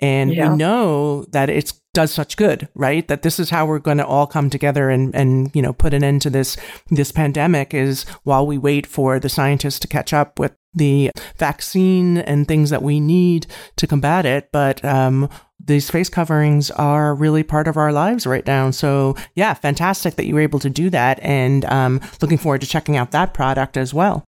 And 0.00 0.34
yeah. 0.34 0.50
we 0.50 0.56
know 0.56 1.24
that 1.26 1.48
it 1.48 1.72
does 1.92 2.12
such 2.12 2.36
good, 2.36 2.68
right? 2.74 3.06
That 3.06 3.22
this 3.22 3.38
is 3.38 3.50
how 3.50 3.66
we're 3.66 3.78
going 3.78 3.98
to 3.98 4.06
all 4.06 4.26
come 4.26 4.50
together 4.50 4.90
and, 4.90 5.14
and, 5.14 5.50
you 5.54 5.62
know, 5.62 5.72
put 5.72 5.94
an 5.94 6.02
end 6.02 6.22
to 6.22 6.30
this, 6.30 6.56
this 6.90 7.12
pandemic 7.12 7.72
is 7.72 8.04
while 8.24 8.44
we 8.46 8.58
wait 8.58 8.86
for 8.86 9.20
the 9.20 9.28
scientists 9.28 9.78
to 9.78 9.88
catch 9.88 10.12
up 10.12 10.38
with 10.38 10.56
the 10.74 11.12
vaccine 11.38 12.18
and 12.18 12.48
things 12.48 12.70
that 12.70 12.82
we 12.82 12.98
need 12.98 13.46
to 13.76 13.86
combat 13.86 14.26
it. 14.26 14.48
But, 14.52 14.84
um, 14.84 15.30
these 15.64 15.88
face 15.88 16.08
coverings 16.08 16.70
are 16.72 17.14
really 17.14 17.44
part 17.44 17.68
of 17.68 17.76
our 17.76 17.92
lives 17.92 18.26
right 18.26 18.46
now. 18.46 18.72
So 18.72 19.14
yeah, 19.36 19.54
fantastic 19.54 20.16
that 20.16 20.26
you 20.26 20.34
were 20.34 20.40
able 20.40 20.58
to 20.58 20.68
do 20.68 20.90
that 20.90 21.20
and, 21.22 21.64
um, 21.66 22.00
looking 22.20 22.38
forward 22.38 22.60
to 22.62 22.66
checking 22.66 22.96
out 22.96 23.12
that 23.12 23.32
product 23.32 23.76
as 23.76 23.94
well. 23.94 24.24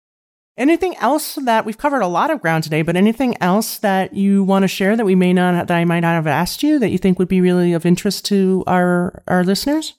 Anything 0.56 0.94
else 0.98 1.34
that 1.34 1.64
we've 1.64 1.78
covered 1.78 2.02
a 2.02 2.06
lot 2.06 2.30
of 2.30 2.40
ground 2.40 2.62
today, 2.62 2.82
but 2.82 2.94
anything 2.94 3.36
else 3.40 3.78
that 3.78 4.14
you 4.14 4.44
want 4.44 4.62
to 4.62 4.68
share 4.68 4.96
that 4.96 5.04
we 5.04 5.16
may 5.16 5.32
not, 5.32 5.66
that 5.66 5.76
I 5.76 5.84
might 5.84 6.00
not 6.00 6.14
have 6.14 6.28
asked 6.28 6.62
you 6.62 6.78
that 6.78 6.90
you 6.90 6.98
think 6.98 7.18
would 7.18 7.26
be 7.26 7.40
really 7.40 7.72
of 7.72 7.84
interest 7.84 8.24
to 8.26 8.62
our, 8.68 9.24
our 9.26 9.42
listeners? 9.42 9.94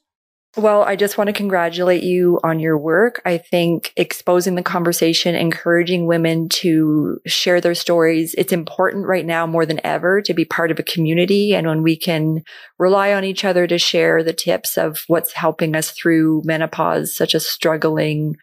Well, 0.58 0.84
I 0.84 0.96
just 0.96 1.18
want 1.18 1.28
to 1.28 1.34
congratulate 1.34 2.04
you 2.04 2.39
on 2.41 2.62
your 2.62 2.78
work. 2.78 3.22
I 3.26 3.38
think 3.38 3.91
exposing 3.98 4.56
the 4.56 4.63
conversation, 4.63 5.36
encouraging 5.36 6.08
women 6.08 6.48
to 6.48 7.20
share 7.26 7.60
their 7.60 7.76
stories. 7.76 8.34
It's 8.38 8.54
important 8.54 9.06
right 9.06 9.26
now 9.26 9.46
more 9.46 9.65
than 9.65 9.86
ever 9.86 10.22
to 10.22 10.34
be 10.34 10.46
part 10.46 10.72
of 10.72 10.80
a 10.80 10.84
community. 10.84 11.54
And 11.54 11.68
when 11.68 11.84
we 11.84 11.98
can 11.98 12.44
rely 12.80 13.12
on 13.12 13.26
each 13.26 13.44
other 13.44 13.68
to 13.68 13.78
share 13.78 14.24
the 14.24 14.32
tips 14.32 14.78
of 14.78 15.04
what's 15.08 15.34
helping 15.34 15.76
us 15.76 15.91
through 15.91 16.44
menopause, 16.46 17.13
such 17.13 17.34
a 17.34 17.41
struggling 17.41 18.38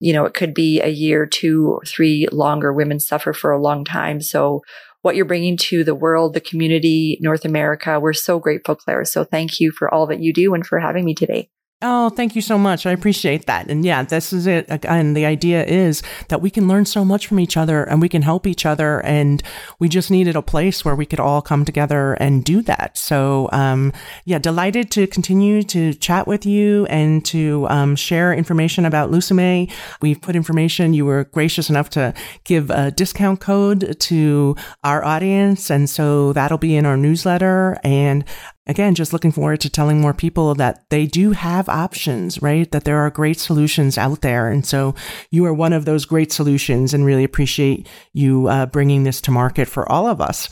you 0.00 0.12
know, 0.12 0.24
it 0.24 0.34
could 0.34 0.54
be 0.54 0.80
a 0.80 0.88
year, 0.88 1.26
two 1.26 1.68
or 1.68 1.82
three 1.86 2.28
longer. 2.32 2.72
Women 2.72 3.00
suffer 3.00 3.32
for 3.32 3.50
a 3.50 3.60
long 3.60 3.84
time. 3.84 4.20
So 4.20 4.62
what 5.02 5.16
you're 5.16 5.24
bringing 5.24 5.56
to 5.56 5.84
the 5.84 5.94
world, 5.94 6.34
the 6.34 6.40
community, 6.40 7.18
North 7.20 7.44
America, 7.44 8.00
we're 8.00 8.12
so 8.12 8.38
grateful, 8.38 8.74
Claire. 8.74 9.04
So 9.04 9.24
thank 9.24 9.60
you 9.60 9.70
for 9.70 9.92
all 9.92 10.06
that 10.06 10.20
you 10.20 10.32
do 10.32 10.52
and 10.54 10.66
for 10.66 10.80
having 10.80 11.04
me 11.04 11.14
today. 11.14 11.48
Oh, 11.82 12.08
thank 12.08 12.34
you 12.34 12.40
so 12.40 12.56
much. 12.56 12.86
I 12.86 12.92
appreciate 12.92 13.44
that. 13.46 13.70
And 13.70 13.84
yeah, 13.84 14.02
this 14.02 14.32
is 14.32 14.46
it. 14.46 14.66
And 14.86 15.14
the 15.14 15.26
idea 15.26 15.62
is 15.62 16.02
that 16.28 16.40
we 16.40 16.48
can 16.48 16.66
learn 16.66 16.86
so 16.86 17.04
much 17.04 17.26
from 17.26 17.38
each 17.38 17.54
other 17.54 17.84
and 17.84 18.00
we 18.00 18.08
can 18.08 18.22
help 18.22 18.46
each 18.46 18.64
other. 18.64 19.00
And 19.04 19.42
we 19.78 19.90
just 19.90 20.10
needed 20.10 20.36
a 20.36 20.42
place 20.42 20.86
where 20.86 20.94
we 20.94 21.04
could 21.04 21.20
all 21.20 21.42
come 21.42 21.66
together 21.66 22.14
and 22.14 22.42
do 22.42 22.62
that. 22.62 22.96
So, 22.96 23.50
um, 23.52 23.92
yeah, 24.24 24.38
delighted 24.38 24.90
to 24.92 25.06
continue 25.06 25.62
to 25.64 25.92
chat 25.92 26.26
with 26.26 26.46
you 26.46 26.86
and 26.86 27.22
to, 27.26 27.66
um, 27.68 27.94
share 27.94 28.32
information 28.32 28.86
about 28.86 29.10
Lusomè. 29.10 29.70
We've 30.00 30.20
put 30.20 30.34
information. 30.34 30.94
You 30.94 31.04
were 31.04 31.24
gracious 31.24 31.68
enough 31.68 31.90
to 31.90 32.14
give 32.44 32.70
a 32.70 32.90
discount 32.90 33.40
code 33.40 34.00
to 34.00 34.56
our 34.82 35.04
audience. 35.04 35.70
And 35.70 35.90
so 35.90 36.32
that'll 36.32 36.56
be 36.56 36.74
in 36.74 36.86
our 36.86 36.96
newsletter. 36.96 37.78
And 37.84 38.24
again, 38.66 38.94
just 38.94 39.12
looking 39.12 39.32
forward 39.32 39.60
to 39.60 39.70
telling 39.70 40.00
more 40.00 40.14
people 40.14 40.54
that 40.54 40.88
they 40.90 41.06
do 41.06 41.32
have 41.32 41.68
options, 41.68 42.42
right? 42.42 42.70
That 42.70 42.84
there 42.84 42.98
are 42.98 43.10
great 43.10 43.38
solutions 43.38 43.96
out 43.96 44.22
there. 44.22 44.48
And 44.48 44.66
so 44.66 44.94
you 45.30 45.44
are 45.44 45.54
one 45.54 45.72
of 45.72 45.84
those 45.84 46.04
great 46.04 46.32
solutions 46.32 46.92
and 46.92 47.04
really 47.04 47.24
appreciate 47.24 47.88
you 48.12 48.48
uh, 48.48 48.66
bringing 48.66 49.04
this 49.04 49.20
to 49.22 49.30
market 49.30 49.68
for 49.68 49.90
all 49.90 50.06
of 50.06 50.20
us. 50.20 50.48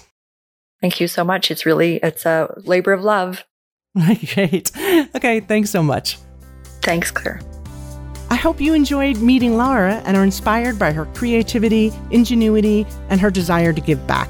Thank 0.80 1.00
you 1.00 1.08
so 1.08 1.24
much. 1.24 1.50
It's 1.50 1.64
really, 1.64 1.96
it's 2.02 2.26
a 2.26 2.52
labor 2.64 2.92
of 2.92 3.02
love. 3.02 3.44
Great. 4.34 4.70
Okay. 5.14 5.40
Thanks 5.40 5.70
so 5.70 5.82
much. 5.82 6.18
Thanks, 6.82 7.10
Claire. 7.10 7.40
I 8.30 8.36
hope 8.36 8.60
you 8.60 8.74
enjoyed 8.74 9.18
meeting 9.18 9.56
Laura 9.56 10.02
and 10.04 10.16
are 10.16 10.24
inspired 10.24 10.78
by 10.78 10.92
her 10.92 11.06
creativity, 11.14 11.92
ingenuity, 12.10 12.86
and 13.08 13.20
her 13.20 13.30
desire 13.30 13.72
to 13.72 13.80
give 13.80 14.04
back. 14.06 14.28